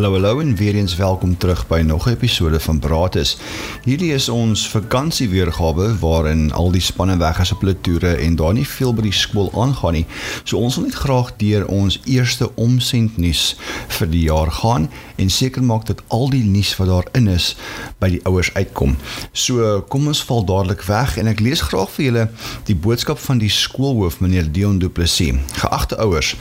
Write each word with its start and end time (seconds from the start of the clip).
Hallo 0.00 0.12
hallo 0.12 0.40
en 0.40 0.56
weer 0.56 0.74
eens 0.74 0.96
welkom 0.96 1.36
terug 1.36 1.66
by 1.66 1.80
nog 1.80 2.06
'n 2.06 2.10
episode 2.10 2.60
van 2.60 2.78
Brates. 2.78 3.36
Hierdie 3.84 4.12
is 4.12 4.28
ons 4.28 4.68
vakansieweergawe 4.68 5.98
waarin 5.98 6.52
al 6.52 6.70
die 6.70 6.80
spanne 6.80 7.16
weg 7.16 7.40
is 7.40 7.52
op 7.52 7.60
hulle 7.60 7.80
toere 7.80 8.14
en 8.14 8.36
daar 8.36 8.52
nie 8.52 8.66
veel 8.68 8.94
by 8.94 9.02
die 9.02 9.12
skool 9.12 9.52
aangaan 9.62 9.92
nie. 9.92 10.06
So 10.44 10.56
ons 10.56 10.74
wil 10.74 10.84
net 10.84 10.94
graag 10.94 11.36
deur 11.36 11.66
ons 11.66 12.00
eerste 12.04 12.54
omsend 12.54 13.16
nuus 13.16 13.56
vir 13.88 14.10
die 14.10 14.22
jaar 14.22 14.50
gaan 14.50 14.90
en 15.16 15.30
seker 15.30 15.62
maak 15.62 15.86
dat 15.86 16.02
al 16.08 16.30
die 16.30 16.44
nuus 16.44 16.76
wat 16.76 16.88
daarin 16.88 17.28
is 17.28 17.56
by 17.98 18.08
die 18.08 18.24
ouers 18.24 18.54
uitkom. 18.54 18.96
So 19.32 19.80
kom 19.88 20.06
ons 20.06 20.24
val 20.24 20.44
dadelik 20.44 20.82
weg 20.82 21.16
en 21.16 21.26
ek 21.26 21.40
lees 21.40 21.60
graag 21.60 21.90
vir 21.90 22.04
julle 22.04 22.30
die 22.64 22.76
boodskap 22.76 23.18
van 23.18 23.38
die 23.38 23.52
skoolhoof 23.52 24.20
meneer 24.20 24.52
Dion 24.52 24.78
Du 24.78 24.88
Plessis. 24.88 25.34
Geagte 25.52 25.96
ouers, 25.96 26.36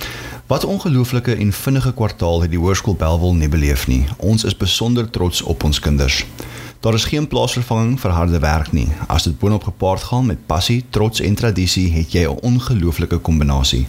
Wat 0.49 0.65
ongelooflike 0.65 1.35
en 1.35 1.53
vinnige 1.53 1.93
kwartaal 1.93 2.41
het 2.41 2.49
die 2.49 2.57
Hoërskool 2.57 2.95
Belwel 2.97 3.33
nie 3.49 3.57
beleef 3.57 3.87
nie. 3.87 4.05
Ons 4.17 4.45
is 4.45 4.55
besonder 4.57 5.09
trots 5.09 5.41
op 5.41 5.63
ons 5.63 5.79
kinders. 5.79 6.25
Daar 6.79 6.93
is 6.93 7.09
geen 7.09 7.27
plaasvervanging 7.27 7.97
vir 7.99 8.11
harde 8.11 8.39
werk 8.39 8.71
nie. 8.71 8.87
As 9.07 9.23
dit 9.23 9.37
boonop 9.39 9.63
gepaard 9.63 10.03
gaan 10.03 10.25
met 10.29 10.45
passie, 10.47 10.85
trots 10.89 11.19
en 11.19 11.35
tradisie, 11.35 11.91
het 11.91 12.11
jy 12.11 12.27
'n 12.27 12.39
ongelooflike 12.41 13.17
kombinasie. 13.17 13.87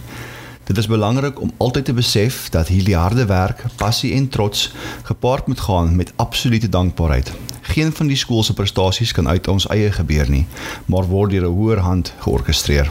Dit 0.64 0.78
is 0.78 0.86
belangrik 0.86 1.40
om 1.40 1.52
altyd 1.56 1.84
te 1.84 1.92
besef 1.92 2.48
dat 2.50 2.68
hierdie 2.68 2.96
harde 2.96 3.26
werk, 3.26 3.64
passie 3.76 4.14
en 4.14 4.28
trots 4.28 4.72
gepaard 5.02 5.46
moet 5.46 5.60
gaan 5.60 5.96
met 5.96 6.12
absolute 6.16 6.68
dankbaarheid. 6.68 7.32
Geen 7.62 7.92
van 7.92 8.06
die 8.06 8.16
skool 8.16 8.42
se 8.42 8.54
prestasies 8.54 9.12
kan 9.12 9.28
uit 9.28 9.48
ons 9.48 9.66
eie 9.68 9.92
gebeur 9.92 10.30
nie, 10.30 10.46
maar 10.86 11.06
word 11.06 11.30
deur 11.30 11.46
'n 11.46 11.54
hoër 11.54 11.78
hand 11.78 12.14
georkestreer. 12.18 12.90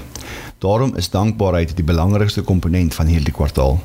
Daarom 0.57 0.95
is 0.95 1.09
dankbaarheid 1.09 1.75
die 1.75 1.85
belangrikste 1.85 2.41
komponent 2.41 2.93
van 2.93 3.05
hierdie 3.05 3.33
kwartaal. 3.33 3.79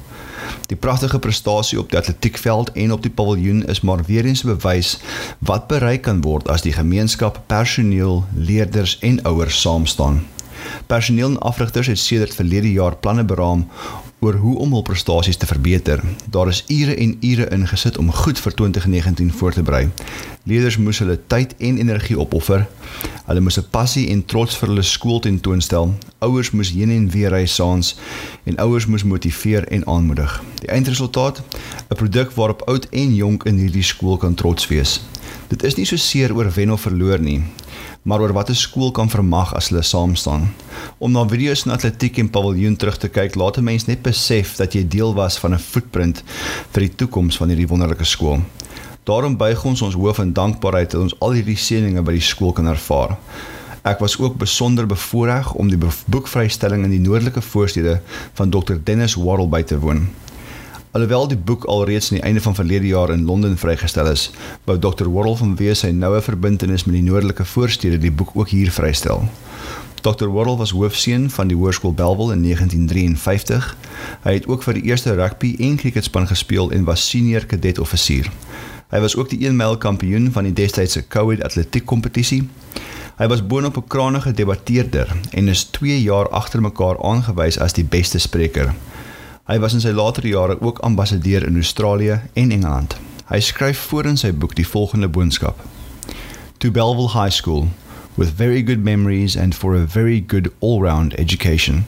Die 0.67 0.77
pragtige 0.77 1.19
prestasie 1.19 1.79
op 1.79 1.91
die 1.91 1.99
atletiekveld 1.99 2.73
en 2.73 2.93
op 2.93 3.03
die 3.03 3.11
paviljoen 3.11 3.67
is 3.67 3.81
maar 3.81 4.05
weer 4.07 4.25
eens 4.25 4.45
'n 4.45 4.57
bewys 4.57 4.99
wat 5.39 5.67
bereik 5.67 6.03
kan 6.03 6.21
word 6.21 6.49
as 6.49 6.63
die 6.63 6.73
gemeenskap, 6.73 7.43
personeel, 7.47 8.25
leerders 8.35 8.99
en 8.99 9.23
ouers 9.23 9.61
saam 9.61 9.87
staan. 9.87 10.34
Personeel 10.87 11.29
en 11.29 11.39
afrigters 11.39 11.87
het 11.87 11.99
sedert 11.99 12.35
verlede 12.35 12.73
jaar 12.73 12.97
planne 12.97 13.25
beraam 13.25 13.67
oor 14.25 14.35
hoe 14.41 14.59
om 14.59 14.73
hul 14.73 14.83
prestasies 14.83 15.37
te 15.37 15.47
verbeter. 15.47 16.01
Daar 16.31 16.49
is 16.49 16.65
ure 16.69 16.95
en 16.95 17.17
ure 17.21 17.49
ingesit 17.53 17.99
om 17.99 18.13
goed 18.13 18.41
vir 18.41 18.55
2019 18.55 19.33
voor 19.33 19.53
te 19.53 19.63
berei. 19.63 19.89
Leerders 20.45 20.77
moes 20.77 20.99
hulle 20.99 21.19
tyd 21.27 21.55
en 21.59 21.79
energie 21.79 22.19
opoffer. 22.21 22.67
Hulle 23.25 23.41
moes 23.41 23.59
'n 23.59 23.69
passie 23.71 24.09
en 24.11 24.25
trots 24.25 24.57
vir 24.57 24.69
hulle 24.69 24.83
skool 24.83 25.21
tentoonstel. 25.21 25.95
Ouers 26.19 26.51
moes 26.51 26.71
heen 26.71 26.91
en 26.91 27.11
weer 27.11 27.31
ry 27.31 27.47
saans 27.47 27.97
en 28.45 28.57
ouers 28.57 28.87
moes 28.87 29.05
motiveer 29.05 29.69
en 29.69 29.87
aanmoedig. 29.87 30.43
Die 30.61 30.69
eindresultaat: 30.69 31.43
'n 31.91 31.97
produk 31.97 32.33
waarop 32.33 32.63
oud 32.63 32.87
en 32.91 33.15
jonk 33.15 33.45
in 33.45 33.57
hierdie 33.57 33.83
skool 33.83 34.17
kan 34.17 34.35
trots 34.35 34.69
wees. 34.69 35.01
Dit 35.49 35.63
is 35.63 35.75
nie 35.75 35.87
so 35.87 35.97
seer 35.97 36.35
oor 36.35 36.51
wen 36.55 36.73
of 36.73 36.81
verloor 36.81 37.21
nie 37.21 37.43
maar 38.05 38.21
oor 38.21 38.33
wat 38.33 38.51
'n 38.51 38.55
skool 38.55 38.91
kan 38.91 39.11
vermag 39.11 39.55
as 39.55 39.69
hulle 39.69 39.83
saam 39.83 40.15
staan. 40.15 40.55
Om 40.99 41.13
na 41.13 41.29
video's 41.29 41.63
van 41.63 41.73
atletiek 41.73 42.19
en 42.19 42.31
paviljoen 42.31 42.77
terug 42.77 42.97
te 42.97 43.09
kyk, 43.09 43.35
laat 43.35 43.57
'n 43.57 43.65
mens 43.65 43.87
net 43.87 44.03
besef 44.03 44.57
dat 44.57 44.73
jy 44.73 44.89
deel 44.89 45.15
was 45.15 45.39
van 45.39 45.55
'n 45.55 45.59
footprint 45.59 46.23
vir 46.71 46.81
die 46.81 46.95
toekoms 46.95 47.37
van 47.37 47.49
hierdie 47.49 47.69
wonderlike 47.69 48.05
skool. 48.05 48.41
Daarom 49.05 49.37
buig 49.37 49.65
ons 49.65 49.83
ons 49.83 49.95
hoof 49.95 50.19
in 50.19 50.33
dankbaarheid 50.33 50.91
dat 50.91 51.01
ons 51.01 51.19
al 51.21 51.33
hierdie 51.33 51.57
seëninge 51.57 52.03
by 52.03 52.13
die 52.13 52.21
skool 52.21 52.53
kan 52.53 52.67
ervaar. 52.67 53.19
Ek 53.83 53.99
was 53.99 54.19
ook 54.19 54.37
besonder 54.37 54.87
bevoorreg 54.87 55.53
om 55.53 55.69
die 55.69 55.79
boekvrystelling 56.07 56.85
in 56.85 56.91
die 56.91 57.01
noordelike 57.01 57.41
voorstede 57.41 58.01
van 58.33 58.51
Dr 58.51 58.75
Dennis 58.85 59.15
Worrell 59.15 59.49
by 59.49 59.63
te 59.63 59.79
woon. 59.79 60.09
Alhoewel 60.95 61.27
die 61.27 61.37
boek 61.37 61.65
alreeds 61.65 62.11
aan 62.11 62.21
die 62.21 62.25
einde 62.25 62.41
van 62.41 62.55
verlede 62.55 62.87
jaar 62.87 63.11
in 63.11 63.25
Londen 63.25 63.57
vrygestel 63.59 64.07
is, 64.07 64.29
wou 64.65 64.77
Dr. 64.79 65.09
Worrell 65.11 65.35
vanweë 65.41 65.73
sy 65.75 65.89
noue 65.91 66.21
verbintenis 66.23 66.85
met 66.87 66.95
die 66.95 67.03
noordelike 67.03 67.43
voorstede 67.51 67.99
die 67.99 68.13
boek 68.15 68.31
ook 68.39 68.53
hier 68.55 68.71
vrystel. 68.71 69.25
Dr. 70.07 70.29
Worrell 70.31 70.61
was 70.61 70.71
hoofseun 70.71 71.27
van 71.35 71.51
die 71.51 71.59
Hoërskool 71.59 71.97
Belwel 71.99 72.31
in 72.37 72.47
1953. 72.47 73.67
Hy 74.23 74.37
het 74.39 74.47
ook 74.47 74.63
vir 74.63 74.79
die 74.79 74.85
eerste 74.93 75.19
rugby 75.19 75.57
en 75.67 75.75
cricketspan 75.83 76.31
gespeel 76.31 76.71
en 76.71 76.87
was 76.87 77.09
senior 77.11 77.51
kadet 77.51 77.83
offisier. 77.83 78.31
Hy 78.95 79.03
was 79.03 79.19
ook 79.19 79.35
die 79.35 79.43
1 79.49 79.59
myl 79.59 79.75
kampioen 79.75 80.31
van 80.31 80.47
die 80.47 80.55
destydse 80.55 81.09
Cowed 81.11 81.43
atletiek 81.43 81.91
kompetisie. 81.91 82.45
Hy 83.19 83.33
was 83.35 83.43
boonop 83.43 83.83
'n 83.83 83.89
krangige 83.91 84.31
debatteerder 84.31 85.11
en 85.33 85.49
is 85.49 85.65
2 85.75 86.03
jaar 86.03 86.31
agter 86.31 86.63
mekaar 86.63 87.03
aangewys 87.03 87.59
as 87.59 87.73
die 87.73 87.85
beste 87.85 88.19
spreker. 88.19 88.71
Hy 89.45 89.59
was 89.61 89.75
in 89.77 89.83
sy 89.85 89.91
latere 89.93 90.31
jare 90.33 90.55
ook 90.65 90.79
ambassadeur 90.89 91.45
in 91.45 91.59
Australië 91.61 92.15
en 92.33 92.51
Engeland. 92.51 92.95
Hy 93.29 93.41
skryf 93.45 93.79
voor 93.91 94.07
in 94.09 94.17
sy 94.17 94.31
boek 94.33 94.55
die 94.57 94.65
volgende 94.65 95.09
boodskap: 95.13 95.59
To 96.65 96.71
Belleville 96.71 97.13
High 97.13 97.35
School 97.37 97.69
with 98.17 98.33
very 98.39 98.63
good 98.63 98.81
memories 98.81 99.37
and 99.37 99.55
for 99.55 99.75
a 99.77 99.85
very 99.85 100.25
good 100.27 100.49
all-round 100.61 101.13
education. 101.21 101.85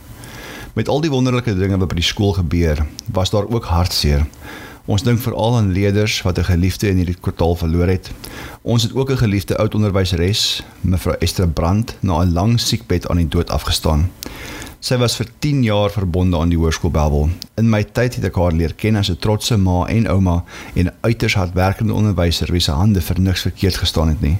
Met 0.74 0.88
al 0.88 1.00
die 1.00 1.10
wonderlike 1.10 1.54
dinge 1.56 1.78
wat 1.80 1.88
by 1.88 1.96
die 1.96 2.04
skool 2.04 2.36
gebeur, 2.36 2.84
was 3.08 3.32
daar 3.32 3.48
ook 3.48 3.64
hartseer. 3.72 4.26
Ons 4.84 5.06
dink 5.08 5.24
veral 5.24 5.56
aan 5.56 5.72
leerders 5.72 6.20
wat 6.28 6.38
'n 6.38 6.50
geliefde 6.52 6.88
in 6.88 7.00
hierdie 7.00 7.20
kwartaal 7.20 7.56
verloor 7.56 7.88
het. 7.88 8.10
Ons 8.62 8.82
het 8.82 8.94
ook 8.94 9.10
'n 9.10 9.24
geliefde 9.24 9.56
oud 9.56 9.74
onderwyseres, 9.74 10.62
mevrou 10.80 11.16
Esther 11.18 11.48
Brandt, 11.48 11.96
na 12.00 12.20
'n 12.20 12.32
lang 12.32 12.60
siekbed 12.60 13.08
aan 13.08 13.16
die 13.16 13.28
dood 13.28 13.50
afgestaan. 13.50 14.10
Sy 14.86 14.94
was 15.02 15.16
vir 15.18 15.26
10 15.42 15.64
jaar 15.66 15.90
verbonde 15.90 16.38
aan 16.38 16.52
die 16.52 16.58
Hoërskool 16.60 16.92
Babel. 16.94 17.24
In 17.58 17.66
my 17.72 17.80
tyd 17.82 18.20
het 18.20 18.28
ek 18.28 18.36
haar 18.38 18.54
leer 18.54 18.74
ken 18.78 18.94
as 19.00 19.08
'n 19.10 19.18
trotse 19.18 19.56
ma 19.58 19.80
en 19.90 20.06
ouma 20.06 20.44
en 20.78 20.86
'n 20.86 20.94
uiters 21.02 21.34
hardwerkende 21.34 21.92
onderwyser 21.92 22.52
wie 22.54 22.60
se 22.60 22.70
hande 22.70 23.00
vir 23.00 23.20
niks 23.20 23.42
verkeerd 23.48 23.76
gestaan 23.82 24.08
het 24.08 24.20
nie. 24.20 24.38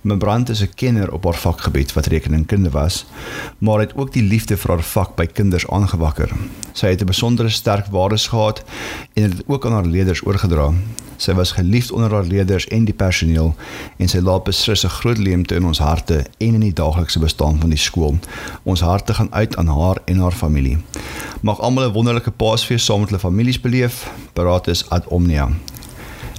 Membrand 0.00 0.48
is 0.48 0.62
'n 0.62 0.74
kenner 0.74 1.12
op 1.12 1.24
haar 1.24 1.34
vakgebied 1.34 1.92
wat 1.92 2.06
rekeningkunde 2.06 2.70
was, 2.70 3.06
maar 3.58 3.78
het 3.78 3.96
ook 3.96 4.12
die 4.12 4.22
liefde 4.22 4.56
vir 4.56 4.70
haar 4.70 4.82
vak 4.82 5.14
by 5.14 5.26
kinders 5.26 5.68
aangewakker. 5.68 6.30
Sy 6.72 6.86
het 6.86 7.00
'n 7.00 7.06
besondere 7.06 7.48
sterk 7.48 7.86
waardes 7.86 8.26
gehad 8.28 8.64
en 9.14 9.22
het 9.22 9.36
dit 9.36 9.44
ook 9.46 9.66
aan 9.66 9.72
haar 9.72 9.86
leerders 9.86 10.26
oorgedra. 10.26 10.72
Sy 11.16 11.32
was 11.32 11.52
geliefd 11.52 11.92
onder 11.92 12.10
haar 12.10 12.24
leerders 12.24 12.66
en 12.68 12.84
die 12.84 12.94
personeel 12.94 13.54
en 13.96 14.08
sy 14.08 14.18
laat 14.18 14.44
beslis 14.44 14.84
'n 14.84 14.88
groot 14.88 15.18
leemte 15.18 15.54
in 15.54 15.64
ons 15.64 15.78
harte 15.78 16.24
en 16.38 16.54
in 16.54 16.60
die 16.60 16.72
daaglikse 16.72 17.18
bestaan 17.18 17.60
van 17.60 17.68
die 17.70 17.78
skool. 17.78 18.18
Ons 18.62 18.80
harte 18.80 19.14
gaan 19.14 19.32
uit 19.32 19.56
aan 19.56 19.68
haar 19.68 19.98
en 20.04 20.18
haar 20.18 20.32
familie. 20.32 20.78
Mag 21.40 21.60
almal 21.60 21.88
'n 21.88 21.92
wonderlike 21.92 22.30
Paasfees 22.30 22.84
saam 22.84 23.00
met 23.00 23.08
hulle 23.08 23.20
families 23.20 23.60
beleef. 23.60 24.10
Paratus 24.32 24.90
ad 24.90 25.06
omnia. 25.06 25.48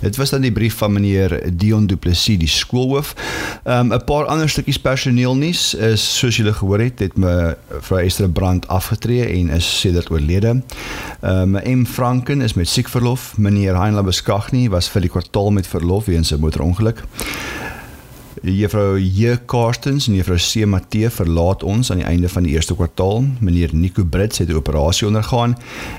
Dit 0.02 0.16
was 0.16 0.30
dan 0.30 0.42
die 0.42 0.52
brief 0.52 0.76
van 0.78 0.94
meneer 0.94 1.42
Dion 1.54 1.88
Du 1.88 1.96
Plessis, 1.96 2.38
die 2.38 2.48
skoolhoof. 2.48 3.16
Ehm 3.64 3.92
um, 3.92 3.94
'n 3.94 4.04
paar 4.04 4.26
ander 4.26 4.50
stukkies 4.50 4.80
personeel 4.80 5.36
nuus 5.36 5.74
is 5.74 6.18
soos 6.18 6.36
julle 6.36 6.54
gehoor 6.54 6.80
het, 6.80 7.00
het 7.00 7.18
me 7.18 7.58
vrou 7.80 8.02
Esther 8.02 8.30
Brandt 8.30 8.68
afgetree 8.68 9.26
en 9.26 9.50
is 9.50 9.80
sedert 9.80 10.12
oorlede. 10.12 10.62
Um, 11.22 11.58
M 11.64 11.86
Franken 11.86 12.42
is 12.42 12.54
met 12.54 12.68
siekverlof. 12.68 13.38
Meneer 13.38 13.76
Heinla 13.76 14.04
Beskagni 14.04 14.70
was 14.70 14.90
vir 14.90 15.02
die 15.02 15.10
kwartaal 15.10 15.52
met 15.52 15.68
verlof 15.68 16.06
weens 16.06 16.32
'n 16.32 16.40
motorongeluk. 16.40 17.04
Juffrou 18.42 19.00
J 19.00 19.38
Karstens 19.46 20.08
en 20.08 20.16
juffrou 20.18 20.38
C 20.38 20.66
Matthee 20.66 21.10
verlaat 21.10 21.64
ons 21.64 21.92
aan 21.92 22.02
die 22.02 22.08
einde 22.08 22.30
van 22.30 22.46
die 22.46 22.54
eerste 22.54 22.76
kwartaal. 22.76 23.24
Meneer 23.40 23.74
Nico 23.74 24.04
Brits 24.04 24.38
het 24.38 24.50
'n 24.50 24.56
operasie 24.56 25.08
ondergaan 25.08 25.58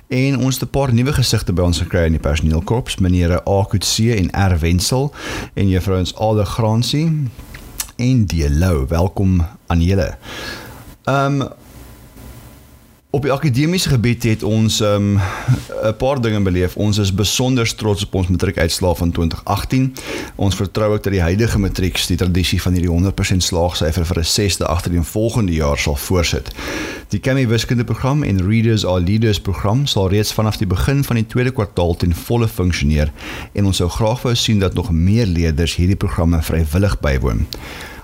en 0.09 0.38
ons 0.38 0.54
het 0.54 0.69
'n 0.69 0.71
paar 0.71 0.93
nuwe 0.93 1.12
gesigte 1.12 1.53
by 1.53 1.62
ons 1.62 1.78
gekry 1.78 2.04
in 2.04 2.12
die 2.12 2.21
personeelkorps, 2.21 2.97
meneere 2.97 3.43
A 3.48 3.65
Kutse 3.65 4.15
en 4.15 4.31
R 4.50 4.59
Wensel 4.59 5.12
en 5.54 5.69
juffrouens 5.69 6.15
Ade 6.16 6.44
Gransie 6.44 7.12
en 7.97 8.24
die 8.27 8.51
Lou. 8.51 8.86
Welkom 8.89 9.47
aan 9.66 9.83
julle. 9.83 10.16
Ehm 11.04 11.41
um, 11.41 11.48
Op 13.10 13.22
die 13.22 13.33
akademiese 13.33 13.89
gebied 13.89 14.22
het 14.22 14.43
ons 14.43 14.81
'n 14.81 14.84
um, 14.84 15.21
paar 15.97 16.21
dinge 16.21 16.41
beleef. 16.41 16.77
Ons 16.77 16.99
is 16.99 17.15
besonder 17.15 17.75
trots 17.75 18.05
op 18.05 18.15
ons 18.15 18.28
matriekuitslae 18.28 18.95
van 18.95 19.10
2018. 19.10 19.95
Ons 20.34 20.55
vertrou 20.55 20.95
ek 20.95 21.03
dat 21.03 21.13
die 21.13 21.22
huidige 21.22 21.59
matrieks 21.59 22.07
die 22.07 22.16
tradisie 22.16 22.63
van 22.63 22.72
hierdie 22.72 22.91
100% 22.91 23.37
slaagsyfer 23.37 24.07
vir 24.07 24.19
'n 24.19 24.25
6de 24.25 24.66
agterdien 24.66 25.05
volgende 25.05 25.53
jaar 25.53 25.78
sal 25.78 25.97
voortsit. 25.97 26.51
Die 27.09 27.21
Kemi 27.21 27.47
wiskunde 27.47 27.84
program 27.84 28.22
en 28.22 28.49
Readers 28.49 28.87
are 28.87 29.01
Leaders 29.01 29.41
program 29.41 29.87
sal 29.87 30.09
reeds 30.09 30.33
vanaf 30.33 30.57
die 30.57 30.66
begin 30.66 31.05
van 31.05 31.16
die 31.16 31.27
tweede 31.27 31.51
kwartaal 31.51 31.97
ten 31.97 32.15
volle 32.15 32.49
funksioneer 32.49 33.13
en 33.53 33.65
ons 33.65 33.77
sou 33.77 33.89
graag 33.89 34.22
wou 34.22 34.34
sien 34.34 34.59
dat 34.59 34.75
nog 34.75 34.91
meer 34.91 35.27
leerders 35.27 35.77
hierdie 35.77 35.97
programme 35.97 36.43
vrywillig 36.43 37.01
bywoon. 37.01 37.47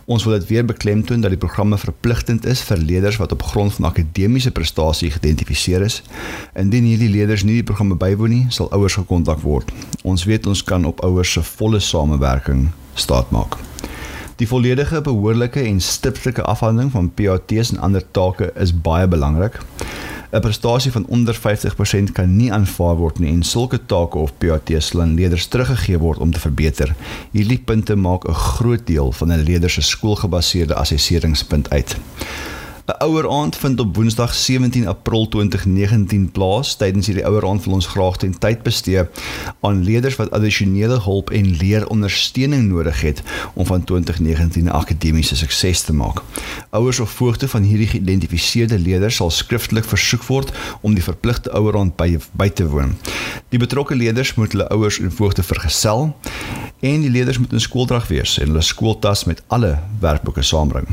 Ons 0.04 0.24
wil 0.24 0.36
dit 0.36 0.46
weer 0.46 0.64
beklemtoon 0.64 1.20
dat 1.24 1.32
die 1.32 1.40
programme 1.40 1.78
verpligtend 1.80 2.44
is 2.44 2.60
vir 2.68 2.76
leerders 2.76 3.16
wat 3.16 3.32
op 3.32 3.42
grond 3.42 3.72
van 3.74 3.88
akademiese 3.88 4.50
prestasie 4.52 5.08
geïdentifiseer 5.10 5.80
is. 5.80 6.02
Indien 6.52 6.84
hierdie 6.84 7.08
leerders 7.08 7.44
nie 7.44 7.56
die 7.62 7.64
programme 7.64 7.96
bywoon 7.96 8.34
nie, 8.34 8.44
sal 8.52 8.68
ouers 8.76 8.98
gekontak 9.00 9.40
word. 9.40 9.72
Ons 10.04 10.26
weet 10.28 10.46
ons 10.46 10.64
kan 10.64 10.84
op 10.84 11.00
ouers 11.04 11.32
se 11.32 11.42
volle 11.54 11.80
samewerking 11.80 12.66
staatmaak. 12.94 13.56
Die 14.36 14.48
volledige 14.50 15.00
behoorlike 15.00 15.62
en 15.62 15.80
stiptelike 15.80 16.42
afhandeling 16.42 16.92
van 16.92 17.08
PAT's 17.08 17.72
en 17.72 17.80
ander 17.88 18.04
take 18.10 18.52
is 18.60 18.74
baie 18.76 19.08
belangrik. 19.08 19.60
'n 20.34 20.40
Prestasie 20.40 20.92
van 20.92 21.06
onder 21.06 21.34
50% 21.34 22.12
kan 22.12 22.36
nie 22.36 22.52
aanvaar 22.52 22.96
word 22.96 23.18
nie 23.18 23.30
en 23.30 23.42
sulke 23.42 23.78
take 23.86 24.18
of 24.18 24.32
PAT's 24.38 24.86
sal 24.86 25.00
aan 25.00 25.14
leerders 25.14 25.46
teruggegee 25.46 25.98
word 25.98 26.18
om 26.18 26.32
te 26.32 26.40
verbeter. 26.40 26.94
Hierdie 27.30 27.58
punte 27.58 27.96
maak 27.96 28.26
'n 28.28 28.34
groot 28.34 28.86
deel 28.86 29.12
van 29.12 29.32
'n 29.32 29.42
leerder 29.42 29.70
se 29.70 29.82
skoolgebaseerde 29.82 30.74
assesseringspunt 30.74 31.70
uit. 31.70 31.96
'n 32.86 33.02
Ouer 33.04 33.30
aand 33.30 33.56
vind 33.56 33.80
op 33.80 33.96
Woensdag 33.96 34.34
17 34.34 34.86
April 34.86 35.28
2019 35.28 36.30
plaas. 36.30 36.76
Tydens 36.76 37.06
hierdie 37.06 37.24
ouer 37.24 37.46
aand 37.48 37.64
wil 37.64 37.72
ons 37.72 37.86
graag 37.86 38.16
ten 38.16 38.38
tyd 38.38 38.62
bestee 38.62 39.06
aan 39.60 39.84
leerders 39.84 40.16
wat 40.16 40.30
addisionele 40.30 40.98
hulp 41.00 41.30
en 41.30 41.56
leerondersteuning 41.56 42.68
nodig 42.68 43.00
het 43.00 43.22
om 43.54 43.66
van 43.66 43.84
2019 43.84 44.64
'n 44.64 44.68
akademiese 44.68 45.36
sukses 45.36 45.80
te 45.80 45.92
maak. 45.92 46.22
Ouers 46.70 47.00
of 47.00 47.10
voogte 47.10 47.48
van 47.48 47.62
hierdie 47.62 47.88
geïdentifiseerde 47.88 48.78
leerders 48.78 49.16
sal 49.16 49.30
skriftelik 49.30 49.84
versoek 49.84 50.24
word 50.24 50.52
om 50.80 50.94
die 50.94 51.02
verpligte 51.02 51.50
ouer 51.50 51.78
aand 51.78 51.96
by 51.96 52.18
by 52.32 52.48
te 52.48 52.68
woon. 52.68 52.96
Die 53.48 53.58
betrokke 53.58 53.94
leerders 53.94 54.34
moet 54.34 54.52
hulle 54.52 54.68
ouers 54.68 55.00
en 55.00 55.12
voogte 55.12 55.42
vergesel 55.42 56.16
en 56.80 57.00
die 57.00 57.10
leerders 57.10 57.38
moet 57.38 57.52
in 57.52 57.60
skooldrag 57.60 58.08
wees 58.08 58.38
en 58.38 58.46
hulle 58.46 58.62
skooltas 58.62 59.24
met 59.24 59.42
alle 59.46 59.78
werkboeke 60.00 60.42
saambring. 60.42 60.86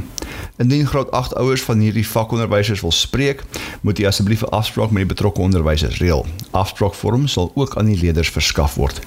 Indien 0.57 0.87
graad 0.87 1.11
8 1.11 1.35
ouers 1.35 1.61
van 1.61 1.80
hierdie 1.81 2.07
vakonderwysers 2.07 2.81
wil 2.81 2.93
spreek, 2.95 3.43
moet 3.81 3.99
jy 3.99 4.07
asseblief 4.07 4.43
'n 4.43 4.53
afspraak 4.55 4.91
met 4.91 5.07
die 5.07 5.13
betrokke 5.13 5.41
onderwysers 5.41 5.99
reël. 5.99 6.25
Afspraakvorm 6.51 7.27
sal 7.27 7.51
ook 7.55 7.77
aan 7.77 7.85
die 7.85 7.99
leerders 7.99 8.29
verskaf 8.29 8.75
word. 8.75 9.01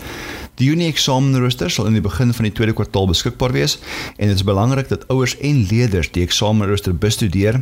Die 0.54 0.68
Junie 0.68 0.86
eksamenrooster 0.86 1.70
sal 1.70 1.88
in 1.90 1.96
die 1.96 2.04
begin 2.04 2.30
van 2.36 2.46
die 2.46 2.52
tweede 2.54 2.76
kwartaal 2.78 3.08
beskikbaar 3.10 3.50
wees 3.56 3.74
en 4.16 4.30
dit 4.30 4.36
is 4.36 4.46
belangrik 4.46 4.88
dat 4.88 5.02
ouers 5.10 5.34
en 5.42 5.64
leerders 5.70 6.12
die 6.14 6.22
eksamenrooster 6.22 6.94
bestudeer 6.94 7.58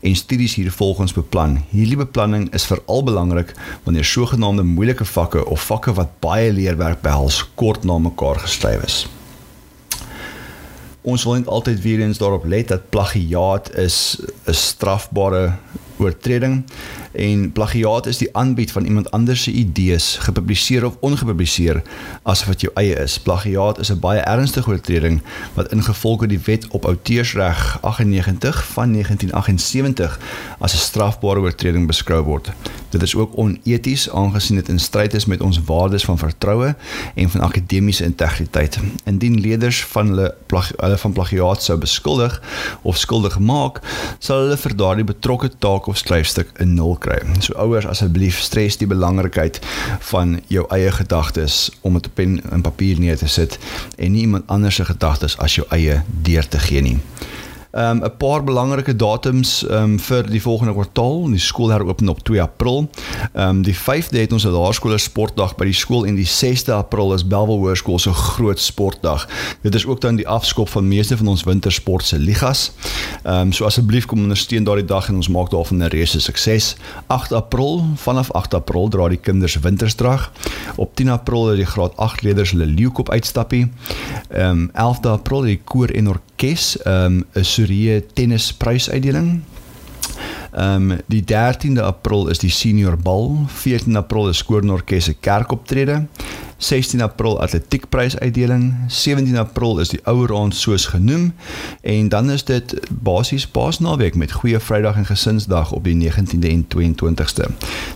en 0.00 0.14
studies 0.14 0.54
hiervolgens 0.54 1.16
beplan. 1.16 1.58
Hierdie 1.72 1.98
beplanning 2.04 2.46
is 2.54 2.68
veral 2.70 3.02
belangrik 3.02 3.50
wanneer 3.82 4.06
sogenaamde 4.06 4.62
moeilike 4.62 5.04
vakke 5.04 5.42
of 5.42 5.66
vakke 5.66 5.98
wat 5.98 6.20
baie 6.22 6.52
leerwerk 6.52 7.02
behels 7.02 7.42
kort 7.58 7.82
na 7.84 7.98
mekaar 7.98 8.38
geskryf 8.46 8.86
is. 8.86 9.02
Ons 11.06 11.22
wil 11.22 11.38
net 11.38 11.46
altyd 11.46 11.80
weer 11.84 12.00
eens 12.02 12.18
daarop 12.18 12.48
let 12.50 12.72
dat 12.72 12.88
plagiaat 12.90 13.70
is 13.78 14.18
'n 14.50 14.52
strafbare 14.52 15.54
oortreding 16.02 16.64
en 17.16 17.52
plagiaat 17.52 18.06
is 18.06 18.18
die 18.20 18.28
aanbied 18.36 18.72
van 18.72 18.84
iemand 18.84 19.10
anders 19.10 19.42
se 19.42 19.50
idees 19.50 20.16
gepubliseer 20.20 20.84
of 20.84 20.96
ongepubliseer 21.00 21.82
asof 22.22 22.48
dit 22.54 22.66
jou 22.66 22.72
eie 22.74 22.96
is. 23.00 23.18
Plagiaat 23.18 23.78
is 23.78 23.90
'n 23.90 24.00
baie 24.00 24.20
ernstige 24.20 24.70
oortreding 24.70 25.22
wat 25.54 25.72
ingevolge 25.72 26.26
die 26.26 26.40
wet 26.44 26.68
op 26.68 26.84
outeursreg 26.84 27.78
98 27.80 28.66
van 28.66 28.90
1978 28.90 30.18
as 30.58 30.74
'n 30.74 30.76
strafbare 30.76 31.40
oortreding 31.40 31.86
beskou 31.86 32.22
word. 32.22 32.52
Dit 32.90 33.02
is 33.02 33.14
ook 33.14 33.36
oneties 33.36 34.10
aangesien 34.10 34.56
dit 34.56 34.68
in 34.68 34.78
stryd 34.78 35.14
is 35.14 35.26
met 35.26 35.40
ons 35.40 35.60
waardes 35.64 36.04
van 36.04 36.18
vertroue 36.18 36.74
en 37.14 37.30
van 37.30 37.40
akademiese 37.40 38.04
integriteit. 38.04 38.78
Indien 39.04 39.40
leerders 39.40 39.84
van 39.84 40.06
hulle 40.06 40.34
hulle 40.76 40.98
van 40.98 41.12
plagiaat 41.12 41.62
sou 41.62 41.78
beskuldig 41.78 42.42
of 42.82 42.96
skuldig 42.96 43.38
maak, 43.38 43.80
sal 44.18 44.40
hulle 44.40 44.56
vir 44.56 44.76
daardie 44.76 45.04
betrokke 45.04 45.50
taak 45.58 45.86
of 45.86 45.96
skryfstuk 45.96 46.52
'n 46.58 46.74
nul 46.74 46.96
kry. 47.06 47.20
So 47.40 47.54
ouers 47.62 47.86
asseblief 47.86 48.40
stres 48.42 48.78
die 48.80 48.90
belangrikheid 48.90 49.60
van 50.10 50.40
jou 50.52 50.66
eie 50.74 50.92
gedagtes 50.92 51.70
om 51.80 51.98
dit 51.98 52.10
op 52.10 52.18
pen 52.18 52.38
en 52.50 52.66
papier 52.66 53.00
neer 53.00 53.18
te 53.20 53.30
sit 53.30 53.58
en 53.96 54.12
nie 54.12 54.26
iemand 54.26 54.46
anders 54.52 54.80
se 54.80 54.84
gedagtes 54.84 55.38
as 55.42 55.58
jou 55.58 55.66
eie 55.74 56.02
deur 56.26 56.48
te 56.48 56.62
gee 56.68 56.82
nie 56.82 56.98
um, 57.76 58.04
'n 58.04 58.16
paar 58.16 58.44
belangrike 58.44 58.96
datums 58.96 59.64
um, 59.70 59.98
vir 60.00 60.26
die 60.30 60.42
volgende 60.42 60.72
kwartaal. 60.72 61.30
Die 61.30 61.38
skool 61.38 61.70
heropen 61.70 62.08
op 62.08 62.22
2 62.24 62.42
April. 62.42 62.90
Ehm 63.32 63.48
um, 63.48 63.62
die 63.62 63.76
5de 63.76 64.18
het 64.18 64.32
ons 64.32 64.44
'n 64.44 64.50
laerskool 64.50 64.98
sportdag 64.98 65.54
by 65.56 65.64
die 65.64 65.74
skool 65.74 66.06
en 66.06 66.14
die 66.14 66.26
6de 66.26 66.72
April 66.72 67.14
is 67.14 67.26
Belwel 67.26 67.58
Hoërskool 67.58 67.98
se 67.98 68.12
groot 68.12 68.60
sportdag. 68.60 69.28
Dit 69.62 69.74
is 69.74 69.86
ook 69.86 70.00
dan 70.00 70.16
die 70.16 70.28
afskop 70.28 70.68
van 70.68 70.88
meeste 70.88 71.16
van 71.16 71.26
ons 71.26 71.44
wintersport 71.44 72.04
se 72.04 72.18
ligas. 72.18 72.72
Ehm 73.22 73.40
um, 73.40 73.52
so 73.52 73.64
asseblief 73.64 74.06
kom 74.06 74.18
ondersteun 74.18 74.64
daardie 74.64 74.84
dag 74.84 75.08
en 75.08 75.16
ons 75.16 75.28
maak 75.28 75.50
daarvan 75.50 75.82
'n 75.82 75.88
reuse 75.88 76.20
sukses. 76.20 76.76
8 77.06 77.32
April, 77.32 77.84
vanaf 77.94 78.32
8 78.32 78.54
April 78.54 78.88
dra 78.88 79.08
die 79.08 79.20
kinders 79.20 79.58
wintersdrag. 79.60 80.32
Op 80.76 80.94
10 80.94 81.08
April 81.08 81.46
het 81.46 81.56
die 81.56 81.66
graad 81.66 81.96
8 81.96 82.22
leerders 82.22 82.50
hulle 82.50 82.66
leeukop 82.66 83.10
uitstappie. 83.10 83.72
Ehm 84.28 84.50
um, 84.50 84.70
11 84.72 85.04
April 85.06 85.40
die 85.40 85.60
koor 85.64 85.88
en 85.88 86.08
orkes 86.08 86.25
ehm 86.84 87.22
um, 87.22 87.24
so 87.34 87.42
Soree 87.42 88.00
tennisprysuitdeling. 88.12 89.42
Ehm 90.52 90.90
um, 90.90 90.98
die 91.06 91.24
13de 91.24 91.82
April 91.82 92.28
is 92.28 92.38
die 92.38 92.50
senior 92.50 92.96
bal, 92.96 93.46
14 93.46 93.96
April 93.96 94.28
is 94.28 94.44
koornorkes 94.44 95.04
se 95.04 95.14
kerkoptrede, 95.20 96.06
16 96.56 97.00
April 97.00 97.40
atletiekprysuitdeling, 97.40 98.74
17 98.88 99.36
April 99.36 99.78
is 99.78 99.90
die 99.92 100.00
ouer 100.08 100.32
aand 100.36 100.54
soos 100.56 100.86
genoem 100.86 101.34
en 101.82 102.08
dan 102.08 102.30
is 102.30 102.44
dit 102.48 102.72
basies 102.90 103.46
Paasnaweek 103.46 104.14
met 104.16 104.32
Goeie 104.32 104.60
Vrydag 104.60 104.96
en 104.96 105.06
Gesinsdag 105.06 105.72
op 105.72 105.84
die 105.84 105.94
19de 105.94 106.48
en 106.48 106.64
22ste. 106.96 107.50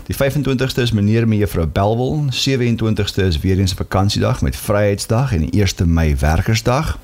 Die 0.07 0.17
25ste 0.17 0.85
is 0.85 0.93
meneer 0.93 1.23
en 1.23 1.33
mevrou 1.33 1.67
Belwel, 1.67 2.25
27ste 2.31 3.25
is 3.25 3.41
weer 3.41 3.59
eens 3.59 3.73
vakansiedag 3.73 4.43
met 4.43 4.57
Vryheidsdag 4.57 5.33
en 5.33 5.47
die 5.47 5.65
1 5.65 5.93
Mei 5.93 6.17
Werkersdag. 6.17 6.99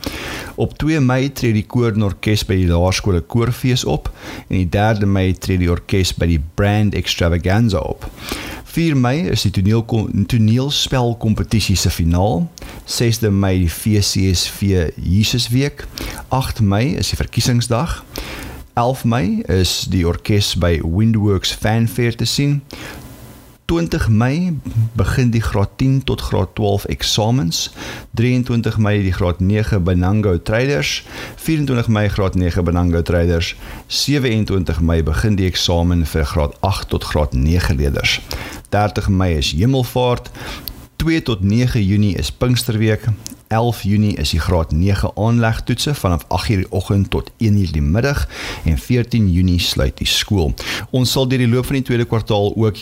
Op 0.55 0.79
2 0.79 1.01
Mei 1.01 1.33
tree 1.33 1.53
die 1.53 1.67
koor 1.67 1.93
en 1.93 2.05
orkes 2.05 2.45
by 2.45 2.57
die 2.61 2.69
laerskool 2.69 3.23
koorfees 3.23 3.85
op 3.85 4.13
en 4.49 4.57
die 4.57 4.69
3 4.69 5.09
Mei 5.09 5.33
tree 5.33 5.59
die 5.59 5.71
orkes 5.73 6.13
by 6.17 6.29
die 6.37 6.43
Brand 6.55 6.95
Extravaganza 6.95 7.79
op. 7.81 8.05
4 8.77 8.97
Mei 8.97 9.21
is 9.21 9.41
die 9.43 9.51
toneel 9.51 9.85
toneelspel 10.27 11.15
kompetisie 11.17 11.77
se 11.77 11.91
finaal. 11.91 12.51
6de 12.85 13.31
Mei 13.31 13.55
die 13.59 13.71
FCSV 13.71 14.91
Jesusweek. 15.01 15.87
8 16.29 16.61
Mei 16.61 16.91
is 17.01 17.09
die 17.09 17.17
verkiesingsdag. 17.17 18.05
11 18.75 19.05
Mei 19.05 19.41
is 19.49 19.87
die 19.89 20.05
orkes 20.07 20.53
by 20.61 20.75
Windworks 20.85 21.57
Fanfare 21.57 22.15
te 22.21 22.29
sien. 22.29 22.61
20 23.67 24.09
Mei 24.09 24.53
begin 24.93 25.31
die 25.31 25.43
graad 25.43 25.71
10 25.77 26.05
tot 26.05 26.21
graad 26.21 26.55
12 26.55 26.85
eksamens. 26.85 27.71
23 28.15 28.77
Mei 28.79 29.03
die 29.03 29.13
graad 29.13 29.41
9 29.41 29.83
Benango 29.83 30.43
Traders. 30.43 31.03
24 31.37 31.89
Mei 31.89 32.09
graad 32.09 32.35
9 32.35 32.65
Benango 32.65 33.03
Traders. 33.03 33.57
27 33.87 34.81
Mei 34.81 35.03
begin 35.03 35.35
die 35.37 35.49
eksamen 35.51 36.07
vir 36.07 36.25
graad 36.25 36.55
8 36.61 36.89
tot 36.89 37.05
graad 37.05 37.35
9 37.35 37.77
leerders. 37.77 38.21
30 38.77 39.09
Mei 39.09 39.37
is 39.37 39.53
Hemelvaart. 39.53 40.31
2 40.97 41.23
tot 41.23 41.41
9 41.41 41.85
Junie 41.85 42.17
is 42.17 42.33
Pinksterweek 42.33 43.09
11 43.49 43.83
Junie 43.83 44.17
is 44.17 44.31
die 44.31 44.41
graad 44.41 44.73
9 44.73 45.11
aanlegtoetse 45.15 45.95
vanaf 45.95 46.25
8:00 46.29 46.61
die 46.61 46.71
oggend 46.71 47.11
tot 47.11 47.31
1:00 47.39 47.73
die 47.73 47.83
middag 47.83 48.29
en 48.65 48.79
14 48.79 49.33
Junie 49.33 49.61
sluit 49.61 49.97
die 49.97 50.07
skool. 50.07 50.55
Ons 50.91 51.13
sal 51.13 51.29
deur 51.29 51.39
die 51.39 51.49
loop 51.49 51.67
van 51.67 51.79
die 51.81 51.87
tweede 51.89 52.05
kwartaal 52.05 52.53
ook 52.57 52.77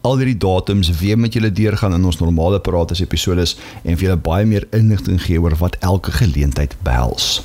al 0.00 0.16
hierdie 0.16 0.36
datums 0.36 0.90
weer 0.98 1.18
met 1.18 1.32
julle 1.32 1.52
deurgaan 1.52 1.94
in 1.94 2.04
ons 2.04 2.18
normale 2.18 2.60
paratus 2.60 3.00
episodes 3.00 3.56
en 3.82 3.96
vir 3.96 4.08
julle 4.08 4.20
baie 4.20 4.44
meer 4.44 4.66
inligting 4.70 5.22
gee 5.22 5.40
oor 5.40 5.56
wat 5.56 5.76
elke 5.80 6.12
geleentheid 6.12 6.76
behels. 6.82 7.42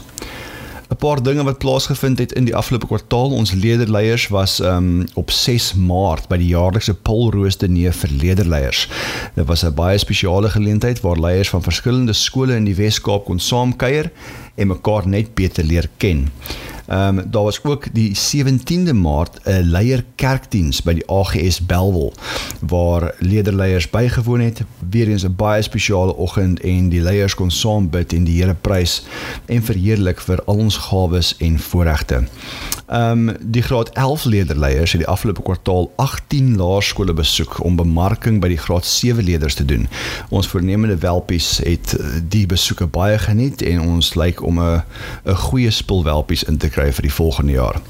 'n 0.90 0.96
paar 0.96 1.24
dinge 1.24 1.44
wat 1.44 1.58
plaasgevind 1.58 2.20
het 2.20 2.32
in 2.32 2.46
die 2.46 2.56
afgelope 2.56 2.86
kwartaal. 2.86 3.32
Ons 3.32 3.52
leerderleiers 3.52 4.28
was 4.28 4.60
um, 4.60 5.06
op 5.14 5.32
6 5.32 5.74
Maart 5.74 6.28
by 6.28 6.38
die 6.38 6.54
jaarlikse 6.54 6.94
Paul 6.94 7.32
Roos 7.32 7.58
Diner 7.58 7.94
vir 7.94 8.10
leerderleiers. 8.10 8.90
Dit 9.36 9.46
was 9.46 9.64
'n 9.64 9.74
baie 9.74 9.98
spesiale 9.98 10.50
geleentheid 10.50 11.02
waar 11.02 11.20
leiers 11.20 11.50
van 11.50 11.64
verskillende 11.64 12.14
skole 12.14 12.56
in 12.56 12.66
die 12.66 12.76
Wes-Kaap 12.76 13.26
kon 13.26 13.40
saamkuier 13.40 14.12
en 14.56 14.68
mekaar 14.68 15.08
net 15.08 15.34
beter 15.34 15.64
leer 15.64 15.90
ken. 15.98 16.30
Ehm 16.88 17.18
um, 17.18 17.32
daar 17.32 17.44
was 17.44 17.64
ook 17.64 17.86
die 17.94 18.16
17de 18.16 18.94
Maart 18.94 19.40
'n 19.44 19.62
leier 19.62 20.04
kerkdiens 20.16 20.82
by 20.82 20.94
die 20.94 21.10
AGS 21.10 21.66
Belwel 21.66 22.14
waar 22.60 23.16
lederleiers 23.20 23.90
bygewoon 23.90 24.40
het. 24.40 24.62
Weereens 24.90 25.24
'n 25.24 25.36
baie 25.36 25.62
spesiale 25.62 26.16
oggend 26.16 26.60
en 26.60 26.90
die 26.90 27.02
leiers 27.02 27.36
kon 27.36 27.52
saam 27.52 27.90
bid 27.90 28.14
en 28.14 28.24
die 28.24 28.42
Here 28.42 28.54
prys 28.54 29.06
en 29.46 29.64
verheerlik 29.64 30.22
vir 30.22 30.44
al 30.46 30.56
ons 30.56 30.78
gawes 30.78 31.38
en 31.38 31.60
voorregte. 31.60 32.24
Ehm 32.86 33.30
um, 33.30 33.36
die 33.40 33.62
graad 33.62 33.90
11 33.90 34.24
lederleiers 34.26 34.92
het 34.92 35.02
die 35.02 35.10
afgelope 35.10 35.42
kwartaal 35.42 35.92
18 35.96 36.56
laerskole 36.56 37.14
besoek 37.14 37.64
om 37.64 37.76
bemarking 37.76 38.42
by 38.42 38.48
die 38.48 38.58
graad 38.58 38.86
7 38.86 39.24
leerders 39.24 39.54
te 39.54 39.66
doen. 39.66 39.88
Ons 40.30 40.48
voornemende 40.48 40.98
welpies 40.98 41.58
het 41.64 41.98
die 42.30 42.46
besoeke 42.46 42.86
baie 42.86 43.18
geniet 43.18 43.62
en 43.62 43.82
ons 43.82 44.14
lyk 44.14 44.44
om 44.44 44.60
'n 44.60 44.84
'n 45.26 45.36
goeie 45.36 45.72
spul 45.72 46.04
welpies 46.04 46.44
in 46.44 46.58
te 46.58 46.70
kry 46.76 46.92
vir 46.92 47.08
die 47.08 47.16
volgende 47.16 47.56
jaar. 47.56 47.82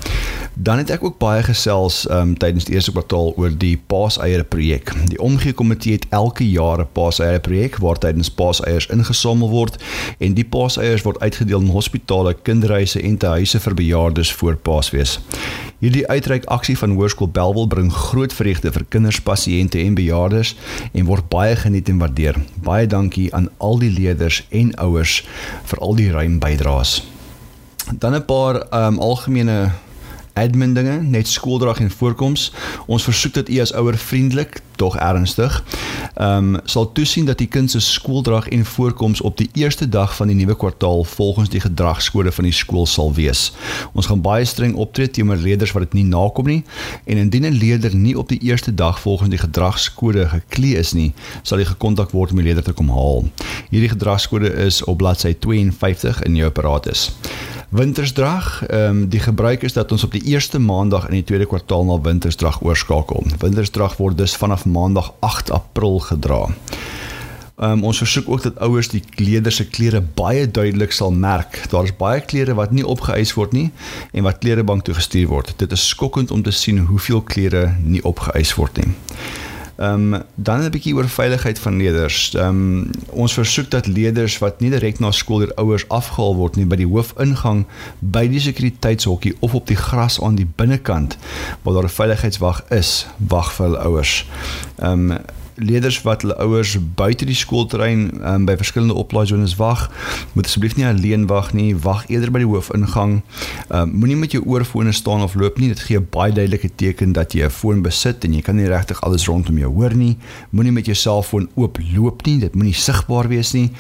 Dan 0.56 0.80
het 0.80 0.90
ek 0.94 1.04
ook 1.04 1.18
baie 1.20 1.44
gesels 1.44 2.06
um, 2.08 2.32
tydens 2.40 2.64
die 2.70 2.78
eerste 2.78 2.94
kwartaal 2.96 3.34
oor 3.36 3.52
die 3.60 3.76
paaseiere 3.92 4.46
projek. 4.48 4.94
Die 5.12 5.20
omgee 5.20 5.52
komitee 5.54 5.98
het 5.98 6.06
elke 6.16 6.48
jaar 6.48 6.80
'n 6.80 6.88
paaseiere 6.92 7.40
projek 7.40 7.78
waar 7.84 8.00
tydens 8.00 8.32
paaseiers 8.32 8.88
ingesamel 8.88 9.50
word 9.50 9.76
en 10.20 10.34
die 10.34 10.46
paaseiers 10.46 11.04
word 11.04 11.20
uitgedeel 11.20 11.60
in 11.60 11.76
hospitale, 11.76 12.34
kinderhuise 12.34 13.02
en 13.02 13.18
te 13.18 13.28
huise 13.28 13.60
vir 13.60 13.74
bejaardes 13.74 14.32
voor 14.34 14.56
Paasfees. 14.56 15.20
Hierdie 15.80 16.08
uitreik 16.08 16.46
aksie 16.46 16.78
van 16.78 16.96
Hoërskool 16.96 17.30
Belwel 17.30 17.68
bring 17.68 17.92
groot 17.94 18.34
vreugde 18.34 18.72
vir 18.72 18.86
kinders, 18.90 19.22
pasiënte 19.22 19.80
en 19.80 19.96
bejaardes 19.96 20.56
en 20.94 21.06
word 21.06 21.28
baie 21.30 21.56
geniet 21.56 21.90
en 21.90 21.98
waardeer. 21.98 22.36
Baie 22.64 22.88
dankie 22.88 23.34
aan 23.36 23.50
al 23.58 23.80
die 23.80 23.92
leerders 23.92 24.46
en 24.50 24.72
ouers 24.76 25.26
vir 25.66 25.80
al 25.80 25.96
die 25.96 26.12
ruim 26.12 26.40
bydraes. 26.40 27.15
Dan 27.94 28.14
'n 28.14 28.26
paar 28.26 28.86
um, 28.86 29.00
algemene 29.00 29.72
admin 30.34 30.74
dinge, 30.74 31.02
net 31.02 31.28
skooldrag 31.28 31.80
en 31.80 31.92
voorkoms. 31.92 32.52
Ons 32.86 33.04
versoek 33.04 33.34
dat 33.34 33.50
u 33.50 33.60
as 33.60 33.74
ouer 33.74 33.98
vriendelik 33.98 34.62
tog 34.76 34.98
ernstig 34.98 35.64
ehm 36.16 36.56
um, 36.56 36.60
sal 36.64 36.92
toesien 36.92 37.26
dat 37.26 37.38
die 37.38 37.48
kind 37.48 37.72
se 37.72 37.80
skooldrag 37.80 38.48
en 38.48 38.66
voorkoms 38.66 39.22
op 39.22 39.38
die 39.38 39.50
eerste 39.54 39.90
dag 39.90 40.16
van 40.16 40.28
die 40.28 40.36
nuwe 40.36 40.56
kwartaal 40.56 41.04
volgens 41.04 41.50
die 41.50 41.60
gedragskode 41.60 42.32
van 42.32 42.44
die 42.44 42.54
skool 42.54 42.86
sal 42.86 43.14
wees. 43.14 43.52
Ons 43.94 44.06
gaan 44.06 44.22
baie 44.22 44.46
streng 44.46 44.76
optree 44.76 45.12
teenoor 45.12 45.36
leerders 45.36 45.72
wat 45.72 45.84
dit 45.84 45.94
nie 45.94 46.06
nakom 46.06 46.48
nie 46.48 46.64
en 47.04 47.18
indien 47.18 47.46
'n 47.46 47.58
leerder 47.60 47.96
nie 47.96 48.18
op 48.18 48.30
die 48.30 48.40
eerste 48.40 48.76
dag 48.76 49.00
volgens 49.00 49.30
die 49.30 49.40
gedragskode 49.40 50.28
geklee 50.28 50.76
is 50.76 50.94
nie, 50.94 51.14
sal 51.42 51.58
hy 51.58 51.66
gekontak 51.66 52.12
word 52.12 52.32
om 52.32 52.38
die 52.38 52.46
leerder 52.46 52.64
te 52.64 52.74
kom 52.74 52.90
haal. 52.90 53.28
Hierdie 53.70 53.90
gedragskode 53.90 54.54
is 54.54 54.84
op 54.84 54.98
bladsy 54.98 55.36
52 55.40 56.24
in 56.24 56.36
jou 56.36 56.48
apparatus. 56.48 57.12
Wintersdrag, 57.70 58.66
ehm 58.68 58.90
um, 58.90 59.08
die 59.10 59.20
gebruik 59.20 59.62
is 59.62 59.74
dat 59.74 59.92
ons 59.92 60.04
op 60.04 60.12
die 60.12 60.24
eerste 60.24 60.60
maandag 60.60 61.08
in 61.08 61.14
die 61.20 61.24
tweede 61.24 61.46
kwartaal 61.46 61.86
na 61.86 62.02
Wintersdrag 62.02 62.62
oorskakel. 62.62 63.24
Wintersdrag 63.40 63.98
word 63.98 64.18
dus 64.18 64.36
vanaf 64.36 64.66
maandag 64.66 65.14
8 65.20 65.52
April 65.52 66.00
gedra. 66.00 66.48
Um, 67.56 67.84
ons 67.84 67.98
versoek 67.98 68.30
ook 68.30 68.42
dat 68.44 68.58
ouers 68.60 68.90
die 68.92 69.00
kleerders 69.00 69.56
se 69.56 69.66
klere 69.68 70.02
baie 70.02 70.52
duidelik 70.52 70.92
sal 70.92 71.12
merk. 71.12 71.62
Daar 71.72 71.84
is 71.84 71.96
baie 71.96 72.22
klere 72.22 72.54
wat 72.54 72.72
nie 72.72 72.84
opgeëis 72.86 73.34
word 73.34 73.54
nie 73.56 73.70
en 74.12 74.24
wat 74.28 74.42
klerebank 74.44 74.84
toe 74.84 74.94
gestuur 74.94 75.28
word. 75.28 75.54
Dit 75.58 75.72
is 75.72 75.88
skokkend 75.88 76.32
om 76.32 76.44
te 76.44 76.52
sien 76.52 76.84
hoeveel 76.90 77.22
klere 77.22 77.76
nie 77.80 78.04
opgeëis 78.04 78.54
word 78.60 78.78
nie. 78.84 78.92
Ehm 79.76 80.14
um, 80.14 80.22
dan 80.36 80.64
'n 80.64 80.72
bietjie 80.72 80.96
oor 80.96 81.10
veiligheid 81.10 81.60
van 81.60 81.78
leerders. 81.78 82.34
Ehm 82.34 82.48
um, 82.48 82.90
ons 83.10 83.34
versoek 83.34 83.70
dat 83.70 83.88
leerders 83.88 84.38
wat 84.38 84.60
nie 84.60 84.70
direk 84.70 85.00
na 85.00 85.12
skool 85.12 85.38
deur 85.38 85.54
ouers 85.56 85.88
afgehaal 85.88 86.36
word 86.36 86.56
nie 86.56 86.66
by 86.66 86.76
die 86.76 86.88
hoofingang 86.88 87.66
by 88.00 88.28
die 88.28 88.40
sekuriteitshokkie 88.40 89.36
of 89.40 89.54
op 89.54 89.68
die 89.68 89.76
gras 89.76 90.22
aan 90.22 90.36
die 90.36 90.48
binnekant 90.56 91.18
waar 91.62 91.74
daar 91.74 91.84
'n 91.84 91.98
veiligheidswag 92.00 92.64
is, 92.70 93.08
wag 93.18 93.54
vir 93.54 93.66
hulle 93.66 93.80
ouers. 93.80 94.26
Ehm 94.80 95.12
um, 95.12 95.18
leerders 95.56 96.02
wat 96.02 96.22
hulle 96.22 96.36
ouers 96.44 96.76
buite 96.96 97.26
die 97.26 97.36
skoolterrein 97.36 98.10
um, 98.22 98.46
by 98.46 98.56
verskillende 98.60 98.94
oplaaizones 98.94 99.56
wag, 99.56 99.88
moet 100.34 100.46
asseblief 100.50 100.76
nie 100.76 100.86
alleen 100.88 101.28
wag 101.28 101.54
nie, 101.54 101.76
wag 101.76 102.04
eerder 102.12 102.32
by 102.32 102.42
die 102.44 102.50
hoofingang. 102.50 103.22
Um, 103.70 103.94
Moenie 103.96 104.18
met 104.20 104.36
jou 104.36 104.44
oorfone 104.46 104.92
staan 104.92 105.24
of 105.24 105.36
loop 105.40 105.60
nie, 105.60 105.72
dit 105.72 105.80
gee 105.80 106.00
'n 106.00 106.08
baie 106.12 106.34
duidelike 106.34 106.70
teken 106.76 107.14
dat 107.14 107.34
jy 107.34 107.46
'n 107.46 107.50
foon 107.50 107.82
besit 107.82 108.24
en 108.24 108.34
jy 108.34 108.42
kan 108.42 108.56
nie 108.56 108.68
regtig 108.68 109.02
alles 109.02 109.28
rondom 109.28 109.58
jou 109.58 109.72
hoor 109.72 109.96
nie. 109.96 110.18
Moenie 110.50 110.72
met 110.72 110.86
jou 110.86 110.96
selfoon 110.96 111.50
oop 111.56 111.80
loop 111.94 112.26
nie, 112.26 112.40
dit 112.40 112.56
moenie 112.56 112.74
sigbaar 112.74 113.28
wees 113.28 113.54
nie. 113.54 113.72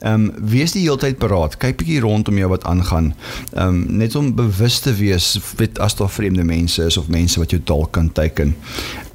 Ehm 0.00 0.14
um, 0.14 0.32
wees 0.38 0.72
die 0.72 0.82
hele 0.82 0.98
tyd 0.98 1.18
paraat, 1.18 1.56
kyk 1.56 1.76
bietjie 1.76 2.00
rondom 2.00 2.38
jou 2.38 2.48
wat 2.48 2.64
aangaan. 2.64 3.14
Ehm 3.52 3.68
um, 3.68 3.96
net 3.96 4.14
om 4.14 4.34
bewus 4.34 4.80
te 4.80 4.94
wees 4.94 5.38
weet 5.56 5.78
as 5.78 5.94
daar 5.94 6.10
vreemde 6.10 6.44
mense 6.44 6.84
is 6.84 6.96
of 6.96 7.08
mense 7.08 7.38
wat 7.38 7.50
jou 7.50 7.60
dalk 7.64 7.92
kan 7.92 8.12
teiken. 8.12 8.56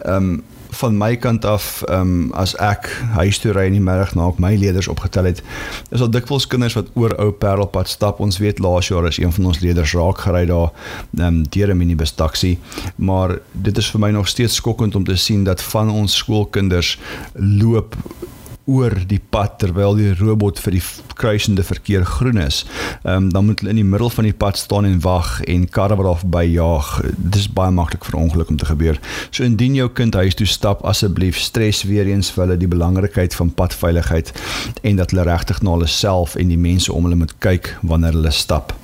Ehm 0.05 0.15
um, 0.15 0.43
van 0.69 0.97
my 0.97 1.15
kant 1.17 1.45
af 1.45 1.81
ehm 1.87 2.01
um, 2.01 2.31
as 2.33 2.55
ek 2.55 2.87
huis 3.15 3.39
toe 3.41 3.53
ry 3.55 3.65
in 3.69 3.77
die 3.77 3.83
middag 3.83 4.13
na 4.15 4.27
ek 4.29 4.39
my 4.39 4.53
leerders 4.55 4.87
opgetel 4.87 5.29
het 5.29 5.41
is 5.89 6.01
al 6.01 6.11
dikwels 6.13 6.47
kinders 6.47 6.77
wat 6.77 6.91
oor 6.93 7.15
ou 7.17 7.31
Parelpad 7.31 7.89
stap. 7.89 8.19
Ons 8.19 8.37
weet 8.37 8.59
laas 8.59 8.87
jaar 8.87 9.07
is 9.07 9.17
een 9.17 9.33
van 9.33 9.51
ons 9.51 9.59
leerders 9.59 9.93
raak 9.97 10.23
gery 10.25 10.45
daar 10.45 10.69
ehm 11.17 11.25
um, 11.27 11.43
deur 11.49 11.73
'n 11.73 11.77
minibus 11.77 12.11
taxi. 12.11 12.57
Maar 12.95 13.39
dit 13.51 13.77
is 13.77 13.91
vir 13.91 13.99
my 13.99 14.11
nog 14.11 14.27
steeds 14.27 14.55
skokkend 14.55 14.95
om 14.95 15.03
te 15.03 15.15
sien 15.15 15.43
dat 15.43 15.61
van 15.61 15.89
ons 15.89 16.15
skoolkinders 16.15 16.99
loop 17.33 17.95
oor 18.69 18.93
die 19.09 19.21
pad 19.33 19.57
terwyl 19.61 19.97
die 19.97 20.11
robot 20.19 20.59
vir 20.61 20.77
die 20.77 20.83
kruisende 21.19 21.65
verkeer 21.65 22.05
groen 22.07 22.39
is. 22.45 22.63
Ehm 23.03 23.25
um, 23.25 23.29
dan 23.33 23.45
moet 23.45 23.61
hulle 23.61 23.73
in 23.73 23.81
die 23.81 23.87
middel 23.87 24.11
van 24.13 24.27
die 24.27 24.35
pad 24.43 24.57
staan 24.57 24.85
en 24.85 24.99
wag 25.03 25.41
en 25.41 25.67
karre 25.69 25.97
wat 25.99 26.07
daar 26.09 26.21
verbyjaag. 26.23 26.89
Dit 27.17 27.39
is 27.41 27.49
baie 27.59 27.73
maklik 27.75 28.05
vir 28.07 28.19
ongeluk 28.19 28.49
om 28.49 28.57
te 28.57 28.69
gebeur. 28.69 28.99
So 29.31 29.43
indien 29.43 29.75
jou 29.77 29.89
kind 29.89 30.13
huis 30.13 30.37
toe 30.37 30.47
stap, 30.47 30.83
asseblief 30.85 31.39
stres 31.39 31.83
weer 31.83 32.07
eens 32.07 32.31
vir 32.33 32.45
hulle 32.45 32.59
die 32.59 32.71
belangrikheid 32.71 33.35
van 33.35 33.53
padveiligheid 33.53 34.33
en 34.81 35.01
dat 35.01 35.13
hulle 35.13 35.27
regtig 35.29 35.61
na 35.61 35.77
hulle 35.77 35.89
self 35.89 36.35
en 36.35 36.53
die 36.53 36.59
mense 36.59 36.93
om 36.93 37.07
hulle 37.07 37.19
moet 37.23 37.35
kyk 37.43 37.75
wanneer 37.81 38.17
hulle 38.17 38.33
stap. 38.35 38.75